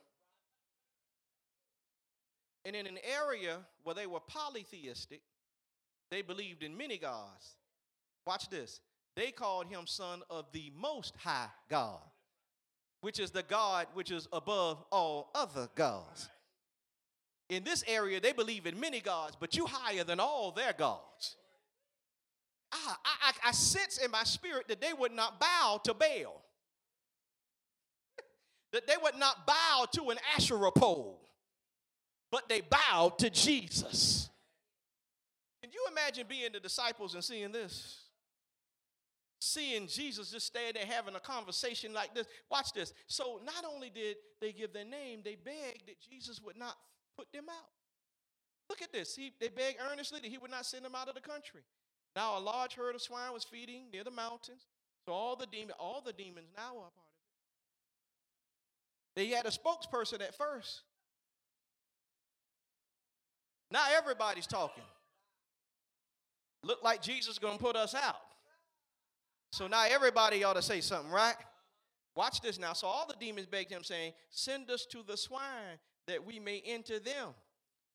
And 2.65 2.75
in 2.75 2.86
an 2.86 2.97
area 3.03 3.60
where 3.84 3.95
they 3.95 4.08
were 4.08 4.19
polytheistic, 4.19 5.21
they 6.10 6.22
believed 6.22 6.63
in 6.63 6.78
many 6.78 6.98
gods. 6.98 7.56
Watch 8.26 8.50
this. 8.50 8.80
They 9.15 9.32
called 9.32 9.67
him 9.67 9.88
son 9.88 10.22
of 10.30 10.46
the 10.52 10.72
most 10.80 11.15
high 11.17 11.48
God, 11.70 12.02
which 13.02 13.20
is 13.20 13.32
the 13.32 13.43
God 13.43 13.88
which 13.93 14.12
is 14.12 14.28
above 14.32 14.84
all 14.91 15.32
other 15.34 15.70
gods. 15.76 16.30
In 17.50 17.63
this 17.63 17.84
area, 17.88 18.20
they 18.20 18.34
believe 18.34 18.65
in 18.65 18.80
many 18.80 19.00
gods, 19.00 19.36
but 19.39 19.56
you 19.56 19.65
higher 19.65 20.04
than 20.04 20.20
all 20.20 20.52
their 20.52 20.74
gods. 20.74 21.38
I, 22.72 22.96
I, 23.06 23.32
I 23.46 23.52
sense 23.54 23.98
in 23.98 24.12
my 24.12 24.24
spirit 24.24 24.67
that 24.67 24.82
they 24.82 24.91
would 24.93 25.13
not 25.13 25.39
bow 25.39 25.80
to 25.86 25.93
Baal, 25.93 26.43
that 28.74 28.86
they 28.86 28.96
would 29.02 29.17
not 29.17 29.48
bow 29.48 29.88
to 29.93 30.10
an 30.10 30.17
Asherah 30.36 30.72
pole, 30.72 31.22
but 32.30 32.50
they 32.50 32.62
bowed 32.62 33.17
to 33.20 33.30
Jesus. 33.30 34.30
Imagine 35.97 36.25
being 36.29 36.51
the 36.53 36.60
disciples 36.60 37.15
and 37.15 37.23
seeing 37.23 37.51
this? 37.51 38.01
Seeing 39.39 39.88
Jesus 39.88 40.31
just 40.31 40.47
stand 40.47 40.75
there 40.75 40.86
having 40.86 41.15
a 41.15 41.19
conversation 41.19 41.93
like 41.93 42.13
this. 42.13 42.27
Watch 42.51 42.73
this. 42.73 42.93
So, 43.07 43.39
not 43.45 43.65
only 43.71 43.89
did 43.89 44.17
they 44.41 44.51
give 44.51 44.73
their 44.73 44.86
name, 44.86 45.21
they 45.23 45.36
begged 45.36 45.88
that 45.88 45.99
Jesus 46.10 46.41
would 46.43 46.57
not 46.57 46.75
put 47.17 47.31
them 47.31 47.45
out. 47.49 47.69
Look 48.69 48.81
at 48.81 48.91
this. 48.91 49.15
He, 49.15 49.31
they 49.39 49.47
begged 49.47 49.77
earnestly 49.91 50.19
that 50.21 50.29
he 50.29 50.38
would 50.38 50.51
not 50.51 50.65
send 50.65 50.86
them 50.86 50.95
out 50.95 51.07
of 51.07 51.15
the 51.15 51.21
country. 51.21 51.62
Now, 52.15 52.38
a 52.38 52.41
large 52.41 52.73
herd 52.73 52.95
of 52.95 53.01
swine 53.01 53.31
was 53.33 53.43
feeding 53.43 53.83
near 53.93 54.03
the 54.03 54.12
mountains. 54.12 54.65
So, 55.05 55.13
all 55.13 55.36
the, 55.36 55.45
demon, 55.45 55.75
all 55.79 56.01
the 56.05 56.13
demons 56.13 56.47
now 56.55 56.71
are 56.71 56.91
part 56.91 56.93
of 56.95 57.13
it. 59.15 59.29
They 59.29 59.36
had 59.36 59.45
a 59.45 59.49
spokesperson 59.49 60.21
at 60.21 60.36
first. 60.36 60.81
Now, 63.71 63.83
everybody's 63.95 64.47
talking. 64.47 64.83
Look 66.63 66.84
like 66.84 67.02
Jesus 67.02 67.39
going 67.39 67.58
to 67.58 67.63
put 67.63 67.76
us 67.76 67.96
out. 67.96 68.15
So 69.52 69.67
now 69.67 69.86
everybody 69.89 70.43
ought 70.43 70.56
to 70.56 70.62
say 70.62 70.82
something, 70.82 71.12
right? 71.12 71.36
Watch 72.15 72.41
this 72.41 72.60
now. 72.60 72.74
So 72.74 72.88
all 72.88 73.08
the 73.08 73.15
demons 73.20 73.48
begged 73.48 73.72
him, 73.72 73.84
saying, 73.84 74.13
Send 74.30 74.70
us 74.70 74.86
to 74.88 75.04
the 75.08 75.15
swine 75.15 75.80
that 76.08 76.26
we 76.26 76.39
may 76.39 76.62
enter 76.65 77.00
them. 77.00 77.30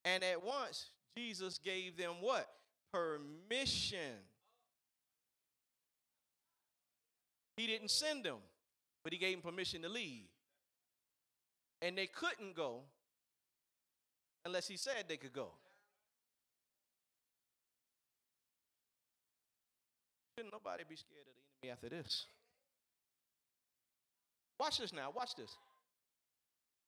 And 0.04 0.22
at 0.24 0.42
once 0.42 0.90
Jesus 1.16 1.58
gave 1.58 1.96
them 1.96 2.14
what? 2.20 2.48
Permission. 2.92 3.98
He 7.56 7.66
didn't 7.66 7.90
send 7.90 8.24
them, 8.24 8.38
but 9.04 9.12
he 9.12 9.18
gave 9.18 9.34
them 9.34 9.42
permission 9.42 9.82
to 9.82 9.88
leave. 9.88 10.26
And 11.82 11.98
they 11.98 12.06
couldn't 12.06 12.54
go 12.54 12.82
unless 14.44 14.68
he 14.68 14.76
said 14.76 15.04
they 15.08 15.16
could 15.16 15.32
go. 15.32 15.48
Nobody 20.50 20.84
be 20.88 20.96
scared 20.96 21.26
of 21.26 21.34
the 21.34 21.68
enemy 21.68 21.72
after 21.72 21.88
this? 21.88 22.26
Watch 24.58 24.78
this 24.78 24.92
now. 24.92 25.12
Watch 25.14 25.34
this. 25.36 25.56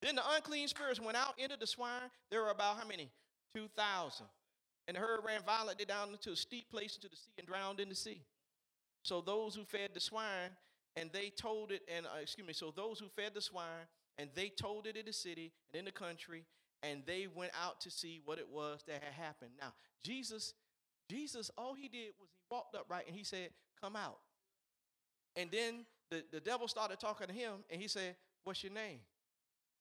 Then 0.01 0.17
the 0.17 0.23
unclean 0.35 0.69
spirits 0.69 1.01
went 1.01 1.17
out 1.17 1.39
into 1.39 1.57
the 1.59 1.67
swine. 1.67 2.11
There 2.31 2.43
were 2.43 2.51
about 2.51 2.77
how 2.77 2.87
many? 2.87 3.11
2,000. 3.55 4.27
And 4.87 4.97
the 4.97 5.01
herd 5.01 5.21
ran 5.27 5.41
violently 5.47 5.85
down 5.85 6.11
into 6.11 6.33
a 6.33 6.37
steep 6.37 6.71
place 6.71 6.97
into 6.97 7.09
the 7.09 7.17
sea 7.17 7.33
and 7.39 7.47
drowned 7.47 7.81
in 7.81 7.89
the 7.89 7.95
sea. 7.95 8.23
So 9.03 9.21
those 9.21 9.55
who 9.55 9.65
fed 9.65 9.91
the 9.95 10.01
swine 10.01 10.51
and 10.97 11.11
they 11.13 11.31
told 11.31 11.73
it, 11.73 11.83
and 11.95 12.07
uh, 12.07 12.21
excuse 12.21 12.47
me, 12.47 12.53
so 12.53 12.73
those 12.75 12.99
who 12.99 13.07
fed 13.17 13.33
the 13.35 13.41
swine 13.41 13.87
and 14.19 14.31
they 14.35 14.49
told 14.49 14.87
it 14.87 14.97
in 14.97 15.07
the 15.07 15.13
city 15.13 15.53
and 15.73 15.79
in 15.79 15.85
the 15.85 15.93
country, 15.93 16.45
and 16.83 17.03
they 17.07 17.27
went 17.35 17.53
out 17.61 17.81
to 17.81 17.91
see 17.91 18.21
what 18.25 18.39
it 18.39 18.49
was 18.49 18.85
that 18.87 19.03
had 19.03 19.13
happened. 19.15 19.51
Now, 19.59 19.73
Jesus, 20.05 20.55
Jesus, 21.11 21.51
all 21.57 21.75
he 21.75 21.89
did 21.89 22.13
was 22.21 22.29
walked 22.51 22.75
up 22.75 22.87
right 22.89 23.05
and 23.07 23.17
he 23.17 23.25
said, 23.25 23.51
Come 23.81 23.97
out. 23.97 24.19
And 25.37 25.51
then 25.51 25.85
the, 26.11 26.25
the 26.33 26.41
devil 26.41 26.69
started 26.69 27.01
talking 27.01 27.27
to 27.27 27.33
him 27.33 27.53
and 27.71 27.81
he 27.81 27.89
said, 27.89 28.17
What's 28.45 28.63
your 28.63 28.73
name? 28.73 29.01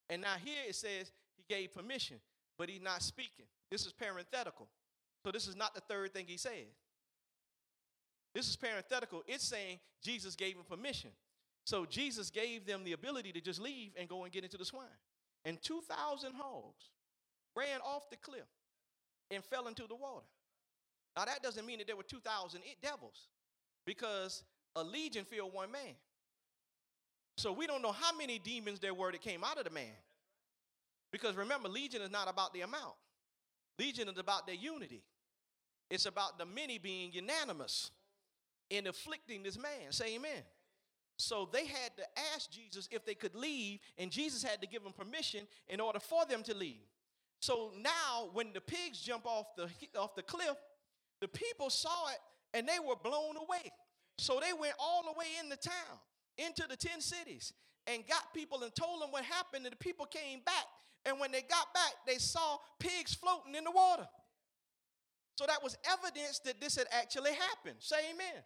And 0.09 0.21
now 0.21 0.35
here 0.43 0.61
it 0.67 0.75
says 0.75 1.11
he 1.35 1.43
gave 1.47 1.73
permission, 1.73 2.17
but 2.57 2.69
he's 2.69 2.81
not 2.81 3.01
speaking. 3.01 3.45
This 3.71 3.85
is 3.85 3.93
parenthetical. 3.93 4.67
So 5.25 5.31
this 5.31 5.47
is 5.47 5.55
not 5.55 5.73
the 5.73 5.81
third 5.81 6.13
thing 6.13 6.25
he 6.27 6.37
said. 6.37 6.67
This 8.35 8.49
is 8.49 8.55
parenthetical. 8.55 9.23
It's 9.27 9.43
saying 9.43 9.79
Jesus 10.03 10.35
gave 10.35 10.55
him 10.55 10.63
permission. 10.67 11.11
So 11.65 11.85
Jesus 11.85 12.29
gave 12.29 12.65
them 12.65 12.83
the 12.83 12.91
ability 12.91 13.31
to 13.31 13.41
just 13.41 13.61
leave 13.61 13.91
and 13.97 14.09
go 14.09 14.23
and 14.23 14.33
get 14.33 14.43
into 14.43 14.57
the 14.57 14.65
swine. 14.65 14.85
And 15.45 15.61
2,000 15.61 16.33
hogs 16.35 16.91
ran 17.55 17.79
off 17.81 18.09
the 18.09 18.17
cliff 18.17 18.47
and 19.31 19.43
fell 19.43 19.67
into 19.67 19.87
the 19.87 19.95
water. 19.95 20.25
Now, 21.15 21.25
that 21.25 21.43
doesn't 21.43 21.65
mean 21.65 21.79
that 21.79 21.87
there 21.87 21.95
were 21.95 22.03
2,000 22.03 22.61
devils 22.81 23.27
because 23.85 24.43
a 24.75 24.83
legion 24.83 25.25
filled 25.25 25.53
one 25.53 25.71
man. 25.71 25.95
So 27.37 27.51
we 27.51 27.67
don't 27.67 27.81
know 27.81 27.91
how 27.91 28.15
many 28.15 28.39
demons 28.39 28.79
there 28.79 28.93
were 28.93 29.11
that 29.11 29.21
came 29.21 29.43
out 29.43 29.57
of 29.57 29.63
the 29.63 29.69
man. 29.69 29.95
Because 31.11 31.35
remember, 31.35 31.69
legion 31.69 32.01
is 32.01 32.11
not 32.11 32.29
about 32.29 32.53
the 32.53 32.61
amount, 32.61 32.95
legion 33.79 34.09
is 34.09 34.17
about 34.17 34.47
their 34.47 34.55
unity. 34.55 35.03
It's 35.89 36.07
about 36.07 36.39
the 36.39 36.45
many 36.45 36.79
being 36.79 37.11
unanimous 37.11 37.91
in 38.71 38.87
afflicting 38.87 39.43
this 39.43 39.59
man. 39.59 39.91
Say 39.91 40.15
amen. 40.15 40.41
So 41.17 41.47
they 41.51 41.67
had 41.67 41.95
to 41.97 42.03
ask 42.33 42.49
Jesus 42.49 42.89
if 42.91 43.05
they 43.05 43.13
could 43.13 43.35
leave, 43.35 43.79
and 43.99 44.09
Jesus 44.09 44.41
had 44.41 44.59
to 44.61 44.67
give 44.67 44.83
them 44.83 44.93
permission 44.93 45.41
in 45.67 45.79
order 45.79 45.99
for 45.99 46.25
them 46.25 46.41
to 46.43 46.55
leave. 46.55 46.87
So 47.41 47.71
now, 47.79 48.29
when 48.33 48.53
the 48.53 48.61
pigs 48.61 49.01
jump 49.01 49.25
off 49.25 49.55
the, 49.55 49.69
off 49.99 50.15
the 50.15 50.23
cliff, 50.23 50.55
the 51.23 51.29
people 51.29 51.69
saw 51.69 52.09
it 52.09 52.19
and 52.53 52.67
they 52.67 52.79
were 52.85 52.97
blown 53.01 53.37
away. 53.37 53.71
So 54.17 54.39
they 54.41 54.51
went 54.53 54.73
all 54.77 55.03
the 55.03 55.17
way 55.17 55.25
into 55.41 55.55
town, 55.55 55.97
into 56.37 56.67
the 56.67 56.75
10 56.75 56.99
cities, 56.99 57.53
and 57.87 58.05
got 58.07 58.33
people 58.33 58.61
and 58.61 58.75
told 58.75 59.01
them 59.01 59.09
what 59.09 59.23
happened, 59.23 59.65
and 59.65 59.71
the 59.71 59.77
people 59.77 60.05
came 60.05 60.41
back. 60.45 60.65
And 61.05 61.19
when 61.19 61.31
they 61.31 61.41
got 61.41 61.73
back, 61.73 61.93
they 62.05 62.17
saw 62.17 62.57
pigs 62.79 63.13
floating 63.15 63.55
in 63.55 63.63
the 63.63 63.71
water. 63.71 64.07
So 65.35 65.45
that 65.47 65.63
was 65.63 65.77
evidence 65.89 66.39
that 66.39 66.59
this 66.59 66.75
had 66.75 66.87
actually 66.91 67.31
happened. 67.31 67.77
Say 67.79 67.95
amen. 68.13 68.43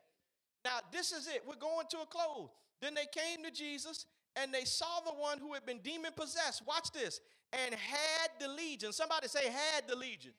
Now, 0.63 0.80
this 0.92 1.12
is 1.12 1.28
it. 1.28 1.44
We're 1.48 1.56
going 1.56 1.88
to 1.90 1.98
a 1.98 2.06
close. 2.06 2.50
Then 2.82 2.94
they 2.94 3.06
came 3.12 3.44
to 3.44 3.52
Jesus 3.52 4.06
and 4.36 4.54
they 4.54 4.63
saw 4.63 5.02
the 5.04 5.12
one 5.12 5.40
who 5.40 5.54
had 5.54 5.66
been 5.66 5.80
demon 5.80 6.12
possessed. 6.16 6.63
Watch 6.68 6.92
this. 6.92 7.20
And 7.54 7.76
had 7.76 8.30
the 8.40 8.48
legion. 8.48 8.94
Somebody 8.94 9.28
say, 9.28 9.46
had 9.46 9.88
the 9.88 9.96
legion. 9.96 10.34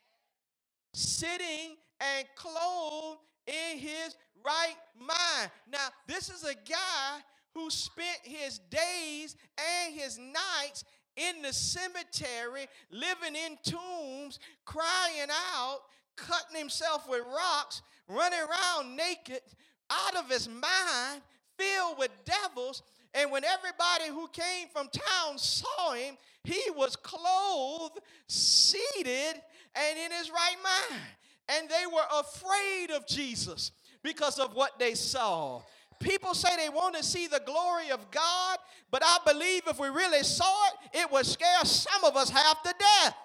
Sitting 0.95 1.77
and 2.01 2.27
clothed 2.35 3.21
in 3.47 3.79
his 3.79 4.17
right 4.45 4.77
mind. 4.99 5.51
Now, 5.71 5.89
this 6.07 6.31
is 6.31 6.45
a 6.45 6.55
guy 6.55 7.21
who 7.55 7.71
spent 7.71 8.19
his 8.23 8.61
days 8.71 9.37
and 9.59 9.95
his 9.95 10.19
nights 10.19 10.85
in 11.17 11.43
the 11.43 11.53
cemetery, 11.53 12.69
living 12.91 13.35
in 13.35 13.59
tombs, 13.65 14.39
crying 14.65 15.29
out, 15.55 15.81
cutting 16.17 16.57
himself 16.57 17.09
with 17.09 17.23
rocks, 17.27 17.83
running 18.09 18.39
around 18.39 18.97
naked, 18.97 19.41
out 19.91 20.17
of 20.17 20.31
his 20.31 20.49
mind, 20.49 21.23
filled 21.59 21.99
with 21.99 22.11
devils. 22.25 22.83
And 23.15 23.33
when 23.33 23.43
everybody 23.45 24.09
who 24.09 24.29
came 24.29 24.69
from 24.73 24.89
town 24.93 25.39
saw 25.39 25.95
him, 25.95 26.17
he 26.45 26.63
was 26.77 26.95
clothed, 26.95 27.99
seated, 28.29 29.43
and 29.75 29.99
in 29.99 30.13
his 30.13 30.31
right 30.31 30.57
mind. 30.63 31.03
And 31.49 31.69
they 31.69 31.87
were 31.87 32.21
afraid 32.21 32.91
of 32.91 33.07
Jesus 33.07 33.73
because 34.03 34.39
of 34.39 34.55
what 34.55 34.79
they 34.79 34.95
saw. 34.95 35.63
People 36.01 36.35
say 36.35 36.49
they 36.57 36.69
want 36.69 36.95
to 36.97 37.03
see 37.03 37.27
the 37.27 37.43
glory 37.45 37.91
of 37.91 38.11
God, 38.11 38.59
but 38.91 39.03
I 39.05 39.19
believe 39.27 39.63
if 39.67 39.81
we 39.81 39.89
really 39.89 40.23
saw 40.23 40.55
it, 40.69 40.99
it 40.99 41.13
would 41.13 41.27
scare 41.27 41.65
some 41.65 42.05
of 42.05 42.17
us 42.17 42.31
half 42.31 42.63
to 42.63 42.75
death. 42.79 43.17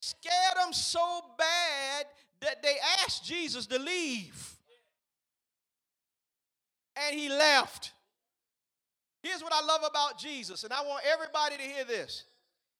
Scared 0.00 0.56
them 0.62 0.72
so 0.72 1.20
bad 1.38 2.06
that 2.40 2.62
they 2.62 2.76
asked 3.02 3.24
Jesus 3.24 3.66
to 3.66 3.78
leave 3.78 4.58
and 7.06 7.18
he 7.18 7.28
left. 7.28 7.92
Here's 9.22 9.42
what 9.42 9.52
I 9.52 9.64
love 9.64 9.80
about 9.88 10.18
Jesus, 10.18 10.64
and 10.64 10.72
I 10.72 10.82
want 10.82 11.04
everybody 11.10 11.56
to 11.56 11.62
hear 11.62 11.84
this. 11.84 12.24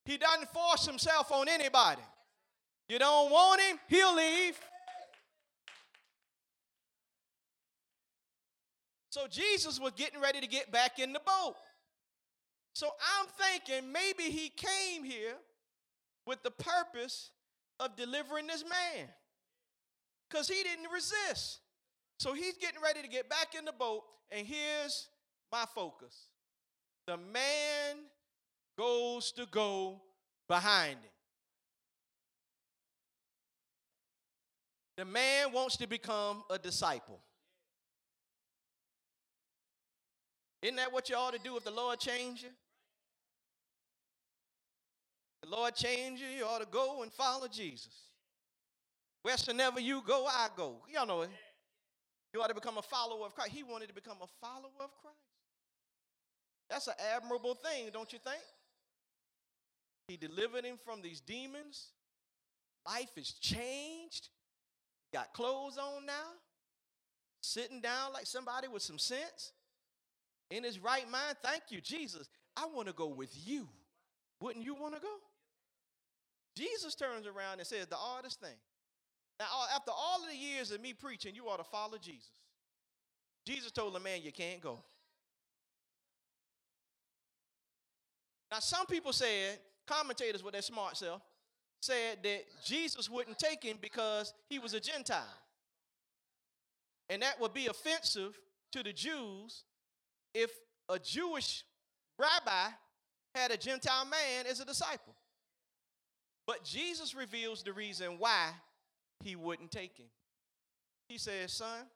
He 0.04 0.16
doesn't 0.16 0.48
force 0.50 0.86
himself 0.86 1.32
on 1.32 1.48
anybody. 1.48 2.02
You 2.88 2.98
don't 2.98 3.30
want 3.30 3.60
him, 3.60 3.78
he'll 3.88 4.14
leave. 4.14 4.58
So 9.10 9.26
Jesus 9.26 9.80
was 9.80 9.92
getting 9.92 10.20
ready 10.20 10.40
to 10.40 10.46
get 10.46 10.70
back 10.70 10.98
in 10.98 11.12
the 11.12 11.20
boat. 11.20 11.56
So 12.74 12.88
I'm 13.18 13.26
thinking 13.26 13.90
maybe 13.92 14.24
he 14.24 14.50
came 14.50 15.02
here 15.02 15.34
with 16.26 16.42
the 16.42 16.50
purpose 16.50 17.30
of 17.80 17.96
delivering 17.96 18.46
this 18.46 18.62
man 18.62 19.08
because 20.28 20.48
he 20.48 20.62
didn't 20.62 20.90
resist. 20.92 21.60
So 22.20 22.34
he's 22.34 22.56
getting 22.58 22.80
ready 22.82 23.02
to 23.02 23.08
get 23.08 23.28
back 23.28 23.54
in 23.56 23.64
the 23.64 23.72
boat, 23.72 24.02
and 24.30 24.46
here's 24.46 25.08
my 25.50 25.64
focus 25.74 26.28
the 27.06 27.16
man 27.16 27.96
goes 28.76 29.32
to 29.32 29.46
go 29.50 30.00
behind 30.46 30.98
him. 30.98 31.17
The 34.98 35.04
man 35.04 35.52
wants 35.52 35.76
to 35.76 35.86
become 35.86 36.42
a 36.50 36.58
disciple. 36.58 37.20
Isn't 40.60 40.74
that 40.74 40.92
what 40.92 41.08
you 41.08 41.14
ought 41.14 41.34
to 41.34 41.38
do 41.38 41.56
if 41.56 41.62
the 41.62 41.70
Lord 41.70 42.00
change 42.00 42.42
you? 42.42 42.48
The 45.42 45.50
Lord 45.50 45.76
change 45.76 46.20
you, 46.20 46.26
you 46.26 46.44
ought 46.44 46.60
to 46.62 46.66
go 46.66 47.04
and 47.04 47.12
follow 47.12 47.46
Jesus. 47.46 47.94
Wheresoever 49.22 49.78
you 49.78 50.02
go, 50.04 50.26
I 50.26 50.48
go. 50.56 50.78
Y'all 50.92 51.06
know 51.06 51.22
it. 51.22 51.30
You 52.34 52.42
ought 52.42 52.48
to 52.48 52.54
become 52.54 52.76
a 52.78 52.82
follower 52.82 53.24
of 53.24 53.36
Christ. 53.36 53.52
He 53.52 53.62
wanted 53.62 53.86
to 53.90 53.94
become 53.94 54.16
a 54.20 54.26
follower 54.44 54.72
of 54.80 54.90
Christ. 55.00 55.16
That's 56.68 56.88
an 56.88 56.94
admirable 57.14 57.54
thing, 57.54 57.90
don't 57.92 58.12
you 58.12 58.18
think? 58.18 58.42
He 60.08 60.16
delivered 60.16 60.64
him 60.64 60.76
from 60.84 61.02
these 61.02 61.20
demons. 61.20 61.92
Life 62.84 63.16
is 63.16 63.30
changed. 63.30 64.30
Got 65.12 65.32
clothes 65.32 65.78
on 65.78 66.06
now. 66.06 66.12
Sitting 67.40 67.80
down 67.80 68.12
like 68.12 68.26
somebody 68.26 68.68
with 68.68 68.82
some 68.82 68.98
sense. 68.98 69.52
In 70.50 70.64
his 70.64 70.78
right 70.78 71.08
mind. 71.10 71.36
Thank 71.42 71.64
you, 71.70 71.80
Jesus. 71.80 72.28
I 72.56 72.66
want 72.74 72.88
to 72.88 72.94
go 72.94 73.08
with 73.08 73.30
you. 73.46 73.68
Wouldn't 74.40 74.64
you 74.64 74.74
want 74.74 74.94
to 74.94 75.00
go? 75.00 75.16
Jesus 76.56 76.94
turns 76.94 77.26
around 77.26 77.58
and 77.58 77.66
says 77.66 77.86
the 77.86 77.96
oddest 77.96 78.40
thing. 78.40 78.56
Now, 79.38 79.46
after 79.74 79.92
all 79.92 80.22
of 80.22 80.28
the 80.28 80.36
years 80.36 80.72
of 80.72 80.80
me 80.80 80.92
preaching, 80.92 81.34
you 81.34 81.44
ought 81.48 81.58
to 81.58 81.64
follow 81.64 81.98
Jesus. 81.98 82.30
Jesus 83.46 83.70
told 83.70 83.94
the 83.94 84.00
man, 84.00 84.20
You 84.22 84.32
can't 84.32 84.60
go. 84.60 84.80
Now, 88.50 88.60
some 88.60 88.86
people 88.86 89.12
said, 89.12 89.58
commentators 89.86 90.42
with 90.42 90.52
their 90.52 90.62
smart 90.62 90.96
self, 90.96 91.22
said 91.80 92.18
that 92.22 92.42
Jesus 92.64 93.08
wouldn't 93.08 93.38
take 93.38 93.62
him 93.62 93.78
because 93.80 94.34
he 94.48 94.58
was 94.58 94.74
a 94.74 94.80
Gentile. 94.80 95.22
And 97.08 97.22
that 97.22 97.40
would 97.40 97.54
be 97.54 97.66
offensive 97.66 98.38
to 98.72 98.82
the 98.82 98.92
Jews 98.92 99.64
if 100.34 100.50
a 100.88 100.98
Jewish 100.98 101.64
rabbi 102.18 102.70
had 103.34 103.50
a 103.50 103.56
Gentile 103.56 104.04
man 104.04 104.46
as 104.50 104.60
a 104.60 104.64
disciple. 104.64 105.14
But 106.46 106.64
Jesus 106.64 107.14
reveals 107.14 107.62
the 107.62 107.72
reason 107.72 108.18
why 108.18 108.50
he 109.22 109.36
wouldn't 109.36 109.70
take 109.70 109.96
him. 109.96 110.06
He 111.08 111.18
says, 111.18 111.52
Son, 111.52 111.86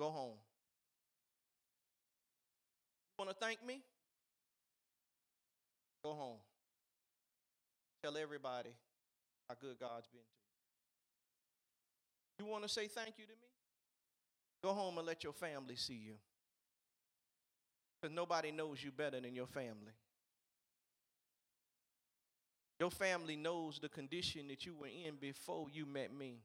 go 0.00 0.10
home. 0.10 0.36
You 3.18 3.24
want 3.24 3.30
to 3.30 3.44
thank 3.44 3.64
me? 3.64 3.80
Go 6.04 6.12
home. 6.12 6.38
Tell 8.08 8.16
everybody 8.16 8.70
how 9.50 9.54
good 9.60 9.78
God's 9.78 10.06
been 10.06 10.22
to 10.22 10.38
you. 12.40 12.46
You 12.46 12.50
want 12.50 12.62
to 12.62 12.68
say 12.70 12.86
thank 12.86 13.18
you 13.18 13.26
to 13.26 13.32
me? 13.32 13.48
Go 14.64 14.72
home 14.72 14.96
and 14.96 15.06
let 15.06 15.22
your 15.22 15.34
family 15.34 15.76
see 15.76 16.00
you. 16.06 16.14
Because 18.00 18.16
nobody 18.16 18.50
knows 18.50 18.82
you 18.82 18.92
better 18.92 19.20
than 19.20 19.34
your 19.34 19.46
family. 19.46 19.92
Your 22.80 22.90
family 22.90 23.36
knows 23.36 23.78
the 23.78 23.90
condition 23.90 24.48
that 24.48 24.64
you 24.64 24.74
were 24.74 24.86
in 24.86 25.16
before 25.20 25.66
you 25.70 25.84
met 25.84 26.10
me. 26.10 26.38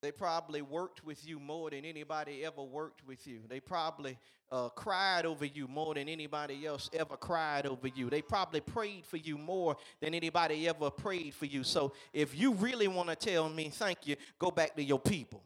They 0.00 0.12
probably 0.12 0.62
worked 0.62 1.04
with 1.04 1.26
you 1.26 1.40
more 1.40 1.70
than 1.70 1.84
anybody 1.84 2.44
ever 2.44 2.62
worked 2.62 3.04
with 3.06 3.26
you. 3.26 3.40
They 3.48 3.58
probably 3.58 4.16
uh, 4.52 4.68
cried 4.68 5.26
over 5.26 5.44
you 5.44 5.66
more 5.66 5.94
than 5.94 6.08
anybody 6.08 6.66
else 6.66 6.88
ever 6.92 7.16
cried 7.16 7.66
over 7.66 7.88
you. 7.88 8.08
They 8.08 8.22
probably 8.22 8.60
prayed 8.60 9.04
for 9.04 9.16
you 9.16 9.36
more 9.36 9.76
than 10.00 10.14
anybody 10.14 10.68
ever 10.68 10.88
prayed 10.90 11.34
for 11.34 11.46
you. 11.46 11.64
So 11.64 11.94
if 12.12 12.38
you 12.38 12.52
really 12.54 12.86
want 12.86 13.08
to 13.08 13.16
tell 13.16 13.48
me 13.48 13.70
thank 13.70 14.06
you, 14.06 14.14
go 14.38 14.52
back 14.52 14.76
to 14.76 14.84
your 14.84 15.00
people. 15.00 15.42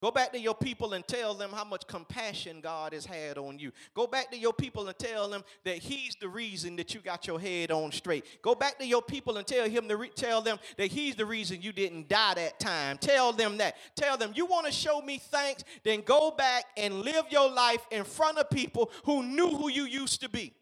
Go 0.00 0.12
back 0.12 0.32
to 0.32 0.38
your 0.38 0.54
people 0.54 0.92
and 0.92 1.04
tell 1.06 1.34
them 1.34 1.50
how 1.50 1.64
much 1.64 1.88
compassion 1.88 2.60
God 2.60 2.92
has 2.92 3.04
had 3.04 3.36
on 3.36 3.58
you. 3.58 3.72
Go 3.94 4.06
back 4.06 4.30
to 4.30 4.38
your 4.38 4.52
people 4.52 4.86
and 4.86 4.96
tell 4.96 5.28
them 5.28 5.42
that 5.64 5.78
He's 5.78 6.14
the 6.20 6.28
reason 6.28 6.76
that 6.76 6.94
you 6.94 7.00
got 7.00 7.26
your 7.26 7.40
head 7.40 7.72
on 7.72 7.90
straight. 7.90 8.24
Go 8.40 8.54
back 8.54 8.78
to 8.78 8.86
your 8.86 9.02
people 9.02 9.38
and 9.38 9.46
tell 9.46 9.68
him 9.68 9.88
to 9.88 9.96
re- 9.96 10.10
tell 10.14 10.40
them 10.40 10.58
that 10.76 10.86
He's 10.92 11.16
the 11.16 11.26
reason 11.26 11.62
you 11.62 11.72
didn't 11.72 12.08
die 12.08 12.34
that 12.34 12.60
time. 12.60 12.96
Tell 12.98 13.32
them 13.32 13.56
that. 13.58 13.74
Tell 13.96 14.16
them 14.16 14.32
you 14.36 14.46
want 14.46 14.66
to 14.66 14.72
show 14.72 15.00
me 15.00 15.18
thanks. 15.18 15.64
Then 15.82 16.02
go 16.02 16.30
back 16.30 16.66
and 16.76 17.02
live 17.02 17.24
your 17.30 17.50
life 17.50 17.84
in 17.90 18.04
front 18.04 18.38
of 18.38 18.48
people 18.50 18.92
who 19.04 19.24
knew 19.24 19.48
who 19.48 19.68
you 19.68 19.82
used 19.82 20.20
to 20.20 20.28
be. 20.28 20.52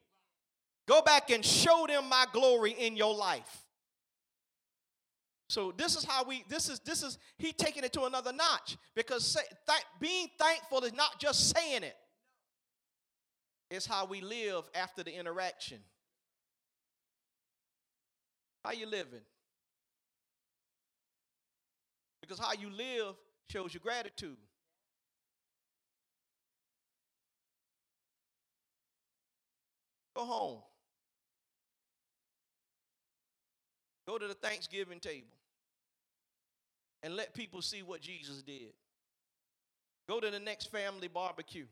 Go 0.87 1.03
back 1.03 1.31
and 1.31 1.45
show 1.45 1.85
them 1.87 2.09
my 2.09 2.25
glory 2.33 2.71
in 2.71 2.97
your 2.97 3.15
life. 3.15 3.66
So 5.49 5.73
this 5.77 5.97
is 5.97 6.05
how 6.05 6.25
we 6.25 6.45
this 6.49 6.69
is 6.69 6.81
this 6.81 7.03
is 7.03 7.19
he 7.39 7.53
taking 7.53 7.85
it 7.85 7.93
to 7.93 8.05
another 8.05 8.33
notch 8.33 8.77
because 8.95 9.25
say, 9.25 9.43
th- 9.67 9.85
being 10.01 10.29
thankful 10.39 10.83
is 10.85 10.93
not 10.93 11.21
just 11.21 11.55
saying 11.57 11.85
it. 11.85 11.97
It's 13.71 13.87
how 13.87 14.07
we 14.07 14.21
live 14.21 14.65
after 14.75 15.03
the 15.03 15.17
interaction. 15.17 15.79
How 18.65 18.73
you 18.73 18.87
living? 18.87 19.21
Because 22.21 22.39
how 22.41 22.53
you 22.53 22.69
live 22.71 23.15
shows 23.49 23.73
your 23.73 23.81
gratitude. 23.81 24.37
Go 30.17 30.25
home. 30.25 30.59
Go 34.09 34.19
to 34.19 34.27
the 34.27 34.35
Thanksgiving 34.35 34.99
table 34.99 35.36
and 37.07 37.15
let 37.15 37.33
people 37.35 37.63
see 37.63 37.85
what 37.85 38.01
Jesus 38.01 38.43
did. 38.43 38.73
Go 40.09 40.19
to 40.19 40.29
the 40.29 40.41
next 40.41 40.73
family 40.73 41.07
barbecue 41.07 41.67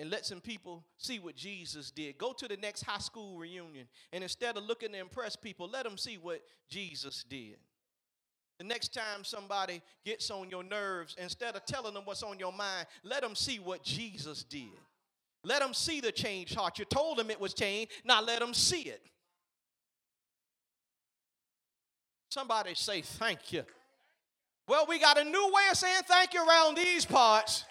and 0.00 0.10
let 0.10 0.26
some 0.26 0.40
people 0.40 0.82
see 0.98 1.20
what 1.20 1.36
Jesus 1.36 1.92
did. 1.92 2.18
Go 2.18 2.32
to 2.32 2.48
the 2.48 2.56
next 2.56 2.82
high 2.82 2.98
school 2.98 3.38
reunion 3.38 3.86
and 4.12 4.24
instead 4.24 4.56
of 4.56 4.64
looking 4.64 4.90
to 4.94 4.98
impress 4.98 5.36
people, 5.36 5.70
let 5.72 5.84
them 5.84 5.96
see 5.96 6.18
what 6.18 6.42
Jesus 6.68 7.22
did. 7.22 7.58
The 8.58 8.64
next 8.64 8.92
time 8.92 9.22
somebody 9.22 9.80
gets 10.04 10.28
on 10.28 10.50
your 10.50 10.64
nerves, 10.64 11.14
instead 11.16 11.54
of 11.54 11.64
telling 11.64 11.94
them 11.94 12.02
what's 12.04 12.24
on 12.24 12.40
your 12.40 12.52
mind, 12.52 12.88
let 13.04 13.22
them 13.22 13.36
see 13.36 13.60
what 13.60 13.84
Jesus 13.84 14.42
did. 14.42 14.64
Let 15.44 15.60
them 15.60 15.72
see 15.72 16.00
the 16.00 16.10
changed 16.10 16.56
heart. 16.56 16.80
You 16.80 16.84
told 16.84 17.16
them 17.16 17.30
it 17.30 17.40
was 17.40 17.54
changed, 17.54 17.92
now 18.04 18.20
let 18.20 18.40
them 18.40 18.54
see 18.54 18.82
it. 18.82 19.02
Somebody 22.28 22.74
say 22.74 23.02
thank 23.02 23.52
you. 23.52 23.62
Well, 24.70 24.86
we 24.88 25.00
got 25.00 25.18
a 25.18 25.24
new 25.24 25.46
way 25.52 25.62
of 25.72 25.76
saying 25.76 26.02
thank 26.06 26.32
you 26.32 26.46
around 26.46 26.76
these 26.76 27.04
parts. 27.04 27.64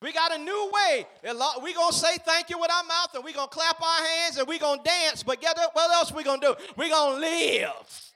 We 0.00 0.14
got 0.14 0.34
a 0.34 0.38
new 0.38 0.70
way. 0.72 1.06
We're 1.22 1.74
going 1.74 1.90
to 1.90 1.94
say 1.94 2.16
thank 2.24 2.48
you 2.48 2.58
with 2.58 2.70
our 2.70 2.84
mouth 2.84 3.14
and 3.14 3.22
we're 3.22 3.34
going 3.34 3.50
to 3.50 3.54
clap 3.54 3.82
our 3.82 4.06
hands 4.06 4.38
and 4.38 4.48
we're 4.48 4.58
going 4.58 4.78
to 4.78 4.84
dance. 4.84 5.22
But 5.22 5.42
get 5.42 5.58
up, 5.58 5.74
what 5.74 5.90
else 5.90 6.10
we 6.10 6.22
going 6.22 6.40
to 6.40 6.46
do? 6.46 6.64
We're 6.74 6.88
going 6.88 7.16
to 7.16 7.20
live. 7.20 8.12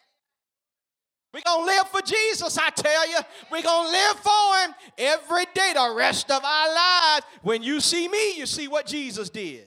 We're 1.35 1.42
going 1.44 1.61
to 1.61 1.66
live 1.66 1.88
for 1.88 2.01
Jesus, 2.01 2.57
I 2.57 2.70
tell 2.70 3.07
you. 3.07 3.18
We're 3.53 3.61
going 3.61 3.87
to 3.87 3.92
live 3.92 4.16
for 4.16 4.57
Him 4.64 4.75
every 4.97 5.44
day, 5.53 5.73
the 5.75 5.94
rest 5.94 6.31
of 6.31 6.42
our 6.42 6.75
lives. 6.75 7.27
When 7.42 7.62
you 7.62 7.81
see 7.81 8.09
me, 8.09 8.38
you 8.38 8.47
see 8.47 8.66
what 8.66 8.87
Jesus 8.87 9.29
did. 9.29 9.66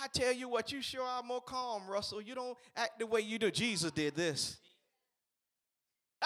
I 0.00 0.06
tell 0.08 0.32
you 0.32 0.48
what, 0.48 0.72
you 0.72 0.80
sure 0.80 1.04
are 1.04 1.22
more 1.22 1.42
calm, 1.42 1.82
Russell. 1.86 2.22
You 2.22 2.34
don't 2.34 2.56
act 2.74 2.98
the 2.98 3.06
way 3.06 3.20
you 3.20 3.38
do. 3.38 3.50
Jesus 3.50 3.90
did 3.90 4.16
this. 4.16 4.56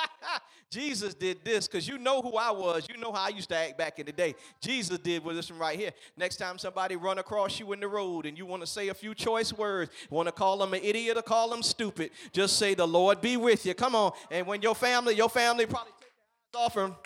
Jesus 0.70 1.14
did 1.14 1.44
this 1.44 1.66
because 1.66 1.86
you 1.86 1.98
know 1.98 2.20
who 2.20 2.36
I 2.36 2.50
was. 2.50 2.86
You 2.88 2.96
know 2.96 3.12
how 3.12 3.26
I 3.26 3.28
used 3.28 3.48
to 3.50 3.56
act 3.56 3.78
back 3.78 3.98
in 3.98 4.06
the 4.06 4.12
day. 4.12 4.34
Jesus 4.60 4.98
did 4.98 5.24
with 5.24 5.36
this 5.36 5.50
one 5.50 5.58
right 5.58 5.78
here. 5.78 5.92
Next 6.16 6.36
time 6.36 6.58
somebody 6.58 6.96
run 6.96 7.18
across 7.18 7.60
you 7.60 7.72
in 7.72 7.80
the 7.80 7.88
road 7.88 8.26
and 8.26 8.36
you 8.36 8.46
want 8.46 8.62
to 8.62 8.66
say 8.66 8.88
a 8.88 8.94
few 8.94 9.14
choice 9.14 9.52
words, 9.52 9.90
want 10.10 10.26
to 10.26 10.32
call 10.32 10.58
them 10.58 10.74
an 10.74 10.80
idiot 10.82 11.16
or 11.16 11.22
call 11.22 11.48
them 11.50 11.62
stupid, 11.62 12.10
just 12.32 12.58
say 12.58 12.74
the 12.74 12.86
Lord 12.86 13.20
be 13.20 13.36
with 13.36 13.64
you. 13.64 13.74
Come 13.74 13.94
on. 13.94 14.12
And 14.30 14.46
when 14.46 14.62
your 14.62 14.74
family, 14.74 15.14
your 15.14 15.30
family 15.30 15.66
probably 15.66 15.92
take 16.00 16.10
their 16.52 16.60
eyes 16.60 16.66
off 16.66 16.76
him. 16.76 16.96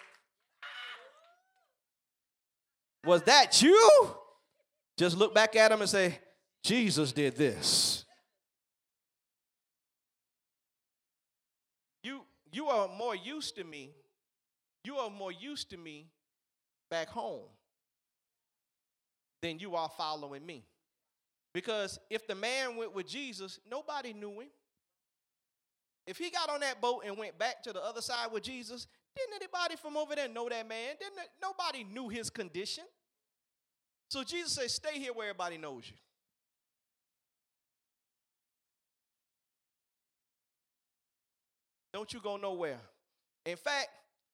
Was 3.04 3.22
that 3.22 3.62
you? 3.62 4.10
Just 4.98 5.16
look 5.16 5.34
back 5.34 5.56
at 5.56 5.72
him 5.72 5.80
and 5.80 5.88
say, 5.88 6.18
Jesus 6.62 7.12
did 7.12 7.36
this. 7.36 8.04
You, 12.52 12.66
are 12.66 12.88
more 12.88 13.14
used 13.14 13.56
to 13.56 13.64
me. 13.64 13.92
You 14.84 14.96
are 14.96 15.10
more 15.10 15.32
used 15.32 15.70
to 15.70 15.76
me 15.76 16.08
back 16.90 17.08
home 17.08 17.48
than 19.42 19.58
you 19.58 19.76
are 19.76 19.88
following 19.96 20.44
me. 20.44 20.64
Because 21.52 21.98
if 22.08 22.26
the 22.26 22.34
man 22.34 22.76
went 22.76 22.94
with 22.94 23.08
Jesus, 23.08 23.58
nobody 23.70 24.12
knew 24.12 24.40
him. 24.40 24.48
If 26.06 26.16
he 26.16 26.30
got 26.30 26.48
on 26.48 26.60
that 26.60 26.80
boat 26.80 27.02
and 27.06 27.16
went 27.16 27.38
back 27.38 27.62
to 27.64 27.72
the 27.72 27.82
other 27.82 28.00
side 28.00 28.32
with 28.32 28.42
Jesus, 28.42 28.86
didn't 29.16 29.34
anybody 29.34 29.76
from 29.76 29.96
over 29.96 30.14
there 30.14 30.28
know 30.28 30.48
that 30.48 30.68
man? 30.68 30.94
Didn't 30.98 31.28
nobody 31.42 31.84
knew 31.84 32.08
his 32.08 32.30
condition? 32.30 32.84
So 34.08 34.24
Jesus 34.24 34.54
said, 34.54 34.70
"Stay 34.70 34.98
here 34.98 35.12
where 35.12 35.28
everybody 35.28 35.58
knows 35.58 35.88
you." 35.88 35.96
Don't 41.92 42.12
you 42.12 42.20
go 42.20 42.36
nowhere. 42.36 42.80
In 43.44 43.56
fact, 43.56 43.88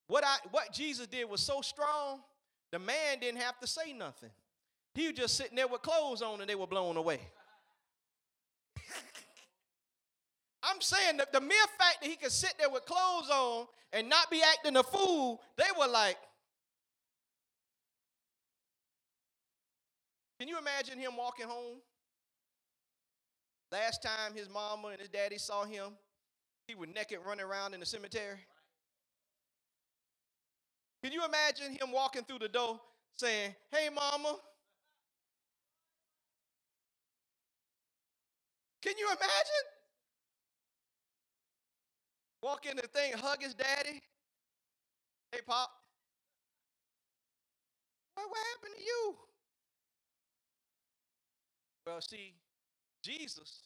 what 0.09 0.25
I 0.25 0.37
what 0.51 0.73
Jesus 0.73 1.07
did 1.07 1.29
was 1.29 1.40
so 1.40 1.61
strong, 1.61 2.21
the 2.71 2.79
man 2.79 3.19
didn't 3.21 3.40
have 3.40 3.59
to 3.61 3.66
say 3.66 3.92
nothing. 3.92 4.31
He 4.95 5.07
was 5.09 5.16
just 5.16 5.37
sitting 5.37 5.57
there 5.57 5.69
with 5.69 5.83
clothes 5.83 6.23
on 6.23 6.40
and 6.40 6.49
they 6.49 6.55
were 6.55 6.66
blown 6.66 6.97
away. 6.97 7.21
I'm 10.62 10.81
saying 10.81 11.19
that 11.19 11.33
the 11.33 11.40
mere 11.40 11.66
fact 11.79 11.99
that 12.01 12.09
he 12.09 12.16
could 12.16 12.33
sit 12.33 12.55
there 12.59 12.71
with 12.71 12.87
clothes 12.87 13.28
on 13.31 13.66
and 13.93 14.09
not 14.09 14.31
be 14.31 14.43
acting 14.43 14.76
a 14.76 14.83
fool, 14.83 15.43
they 15.57 15.64
were 15.78 15.89
like, 15.89 16.16
Can 20.39 20.49
you 20.49 20.59
imagine 20.59 20.99
him 20.99 21.16
walking 21.16 21.47
home? 21.47 21.78
Last 23.72 24.03
time 24.03 24.35
his 24.35 24.49
mama 24.49 24.89
and 24.89 25.01
his 25.01 25.09
daddy 25.09 25.39
saw 25.39 25.64
him, 25.64 25.93
he 26.67 26.75
was 26.75 26.89
naked 26.95 27.19
running 27.27 27.45
around 27.45 27.75
in 27.75 27.81
the 27.81 27.87
cemetery. 27.87 28.39
Can 31.03 31.12
you 31.12 31.25
imagine 31.25 31.73
him 31.73 31.93
walking 31.93 32.25
through 32.25 32.41
the 32.41 32.49
door 32.49 32.81
saying, 33.17 33.55
Hey, 33.71 33.89
mama? 33.95 34.37
Can 38.83 38.95
you 38.99 39.07
imagine? 39.07 39.67
Walk 42.43 42.67
in 42.67 42.77
the 42.77 42.87
thing, 42.89 43.12
hug 43.14 43.43
his 43.43 43.55
daddy. 43.55 44.03
Hey, 45.33 45.41
Pop. 45.47 45.71
What, 48.14 48.29
what 48.31 48.39
happened 48.55 48.75
to 48.79 48.85
you? 48.85 49.17
Well, 51.87 52.01
see, 52.01 52.35
Jesus 53.03 53.66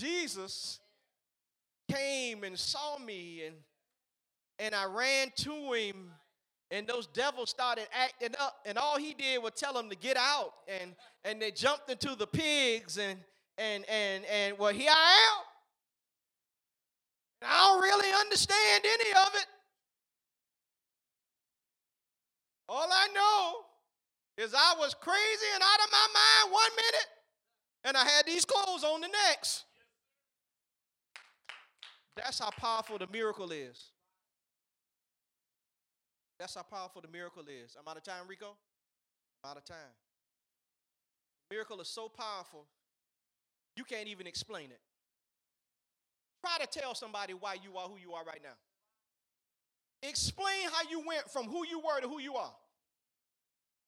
Jesus 0.00 0.80
came 1.90 2.42
and 2.44 2.58
saw 2.58 2.98
me 2.98 3.42
and 3.46 3.56
and 4.58 4.74
I 4.74 4.84
ran 4.84 5.28
to 5.36 5.72
him, 5.72 6.10
and 6.70 6.86
those 6.86 7.06
devils 7.06 7.48
started 7.48 7.86
acting 7.94 8.34
up, 8.38 8.56
and 8.66 8.76
all 8.76 8.98
he 8.98 9.14
did 9.14 9.42
was 9.42 9.52
tell 9.56 9.72
them 9.72 9.88
to 9.88 9.96
get 9.96 10.18
out, 10.18 10.52
and 10.68 10.94
and 11.24 11.40
they 11.40 11.50
jumped 11.50 11.90
into 11.90 12.14
the 12.14 12.26
pigs, 12.26 12.98
and 12.98 13.18
and 13.56 13.88
and 13.88 14.24
and 14.26 14.58
well, 14.58 14.72
here 14.72 14.90
I 14.90 15.38
am. 15.38 15.44
I 17.48 17.68
don't 17.68 17.82
really 17.82 18.12
understand 18.20 18.84
any 18.84 19.10
of 19.12 19.34
it. 19.34 19.46
All 22.68 22.88
I 22.92 23.08
know 23.14 24.44
is 24.44 24.54
I 24.54 24.74
was 24.78 24.94
crazy 24.94 25.46
and 25.54 25.62
out 25.62 25.80
of 25.84 25.90
my 25.90 26.06
mind 26.14 26.52
one 26.52 26.70
minute, 26.76 27.08
and 27.84 27.96
I 27.96 28.04
had 28.04 28.26
these 28.26 28.44
clothes 28.44 28.84
on 28.84 29.00
the 29.00 29.08
next. 29.08 29.64
That's 32.16 32.38
how 32.38 32.50
powerful 32.50 32.98
the 32.98 33.06
miracle 33.06 33.50
is. 33.52 33.92
That's 36.38 36.54
how 36.54 36.62
powerful 36.62 37.02
the 37.02 37.08
miracle 37.08 37.44
is. 37.48 37.76
I'm 37.78 37.86
out 37.86 37.96
of 37.96 38.02
time, 38.02 38.26
Rico? 38.28 38.56
I'm 39.44 39.50
out 39.50 39.56
of 39.56 39.64
time. 39.64 39.76
The 41.48 41.54
miracle 41.54 41.80
is 41.80 41.88
so 41.88 42.08
powerful, 42.08 42.66
you 43.76 43.84
can't 43.84 44.08
even 44.08 44.26
explain 44.26 44.70
it. 44.70 44.80
Try 46.44 46.64
to 46.64 46.80
tell 46.80 46.94
somebody 46.94 47.34
why 47.34 47.56
you 47.62 47.76
are 47.76 47.88
who 47.88 47.96
you 47.98 48.14
are 48.14 48.24
right 48.24 48.40
now. 48.42 48.56
Explain 50.02 50.68
how 50.72 50.88
you 50.90 51.02
went 51.06 51.30
from 51.30 51.44
who 51.46 51.66
you 51.66 51.78
were 51.78 52.00
to 52.00 52.08
who 52.08 52.20
you 52.20 52.36
are. 52.36 52.52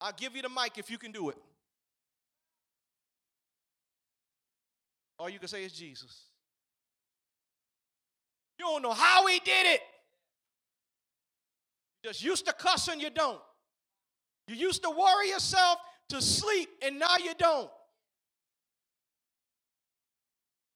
I'll 0.01 0.13
give 0.13 0.37
you 0.37 0.43
the 0.43 0.49
mic 0.49 0.77
if 0.77 0.91
you 0.91 0.99
can 0.99 1.13
do 1.13 1.31
it. 1.31 1.37
All 5.19 5.31
you 5.31 5.39
can 5.39 5.49
say 5.49 5.65
is 5.65 5.73
Jesus. 5.73 6.32
You 8.63 8.69
don't 8.69 8.83
know 8.83 8.93
how 8.93 9.27
he 9.27 9.41
did 9.41 9.67
it. 9.67 9.81
You 12.05 12.11
just 12.11 12.23
used 12.23 12.47
to 12.47 12.53
cuss 12.53 12.87
and 12.87 13.03
you 13.03 13.11
don't. 13.11 13.41
You 14.47 14.55
used 14.55 14.85
to 14.85 14.91
worry 14.91 15.31
yourself 15.31 15.79
to 16.11 16.23
sleep 16.23 16.69
and 16.81 16.97
now 16.97 17.17
you 17.17 17.33
don't. 17.37 17.69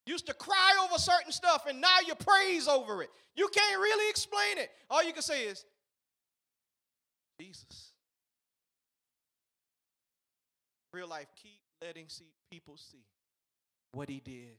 Used 0.05 0.27
to 0.27 0.33
cry 0.33 0.83
over 0.83 0.99
certain 0.99 1.31
stuff 1.31 1.65
and 1.65 1.79
now 1.79 1.99
you 2.05 2.13
praise 2.15 2.67
over 2.67 3.03
it. 3.03 3.09
You 3.37 3.47
can't 3.53 3.79
really 3.79 4.09
explain 4.09 4.57
it. 4.57 4.69
All 4.89 5.01
you 5.01 5.13
can 5.13 5.21
say 5.21 5.43
is, 5.43 5.63
Jesus. 7.39 7.93
Real 10.91 11.07
life, 11.07 11.27
keep 11.41 11.61
letting 11.81 12.09
see 12.09 12.33
people 12.51 12.75
see 12.75 13.05
what 13.93 14.09
he 14.09 14.19
did. 14.19 14.57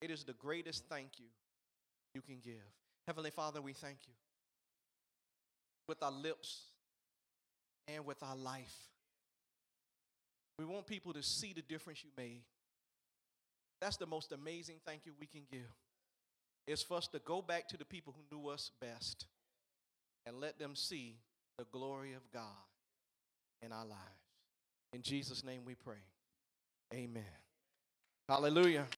It 0.00 0.12
is 0.12 0.22
the 0.22 0.34
greatest 0.34 0.84
thank 0.88 1.18
you 1.18 1.26
you 2.14 2.20
can 2.20 2.38
give. 2.42 2.54
Heavenly 3.06 3.30
Father, 3.30 3.60
we 3.60 3.72
thank 3.72 3.98
you 4.06 4.14
with 5.88 6.02
our 6.02 6.12
lips 6.12 6.62
and 7.88 8.04
with 8.06 8.22
our 8.22 8.36
life. 8.36 8.76
We 10.58 10.64
want 10.64 10.86
people 10.86 11.12
to 11.14 11.22
see 11.22 11.52
the 11.52 11.62
difference 11.62 12.04
you 12.04 12.10
made. 12.16 12.42
That's 13.80 13.96
the 13.96 14.06
most 14.06 14.32
amazing 14.32 14.76
thank 14.86 15.06
you 15.06 15.12
we 15.18 15.26
can 15.26 15.42
give. 15.50 15.60
It's 16.66 16.82
for 16.82 16.96
us 16.96 17.08
to 17.08 17.18
go 17.18 17.42
back 17.42 17.68
to 17.68 17.76
the 17.76 17.84
people 17.84 18.14
who 18.16 18.36
knew 18.36 18.48
us 18.48 18.70
best 18.80 19.26
and 20.24 20.40
let 20.40 20.58
them 20.58 20.76
see 20.76 21.16
the 21.58 21.64
glory 21.64 22.12
of 22.12 22.22
God 22.32 22.42
in 23.60 23.72
our 23.72 23.84
lives. 23.84 24.00
In 24.92 25.02
Jesus' 25.02 25.42
name 25.42 25.62
we 25.64 25.74
pray. 25.74 25.96
Amen. 26.94 27.24
Hallelujah. 28.28 28.86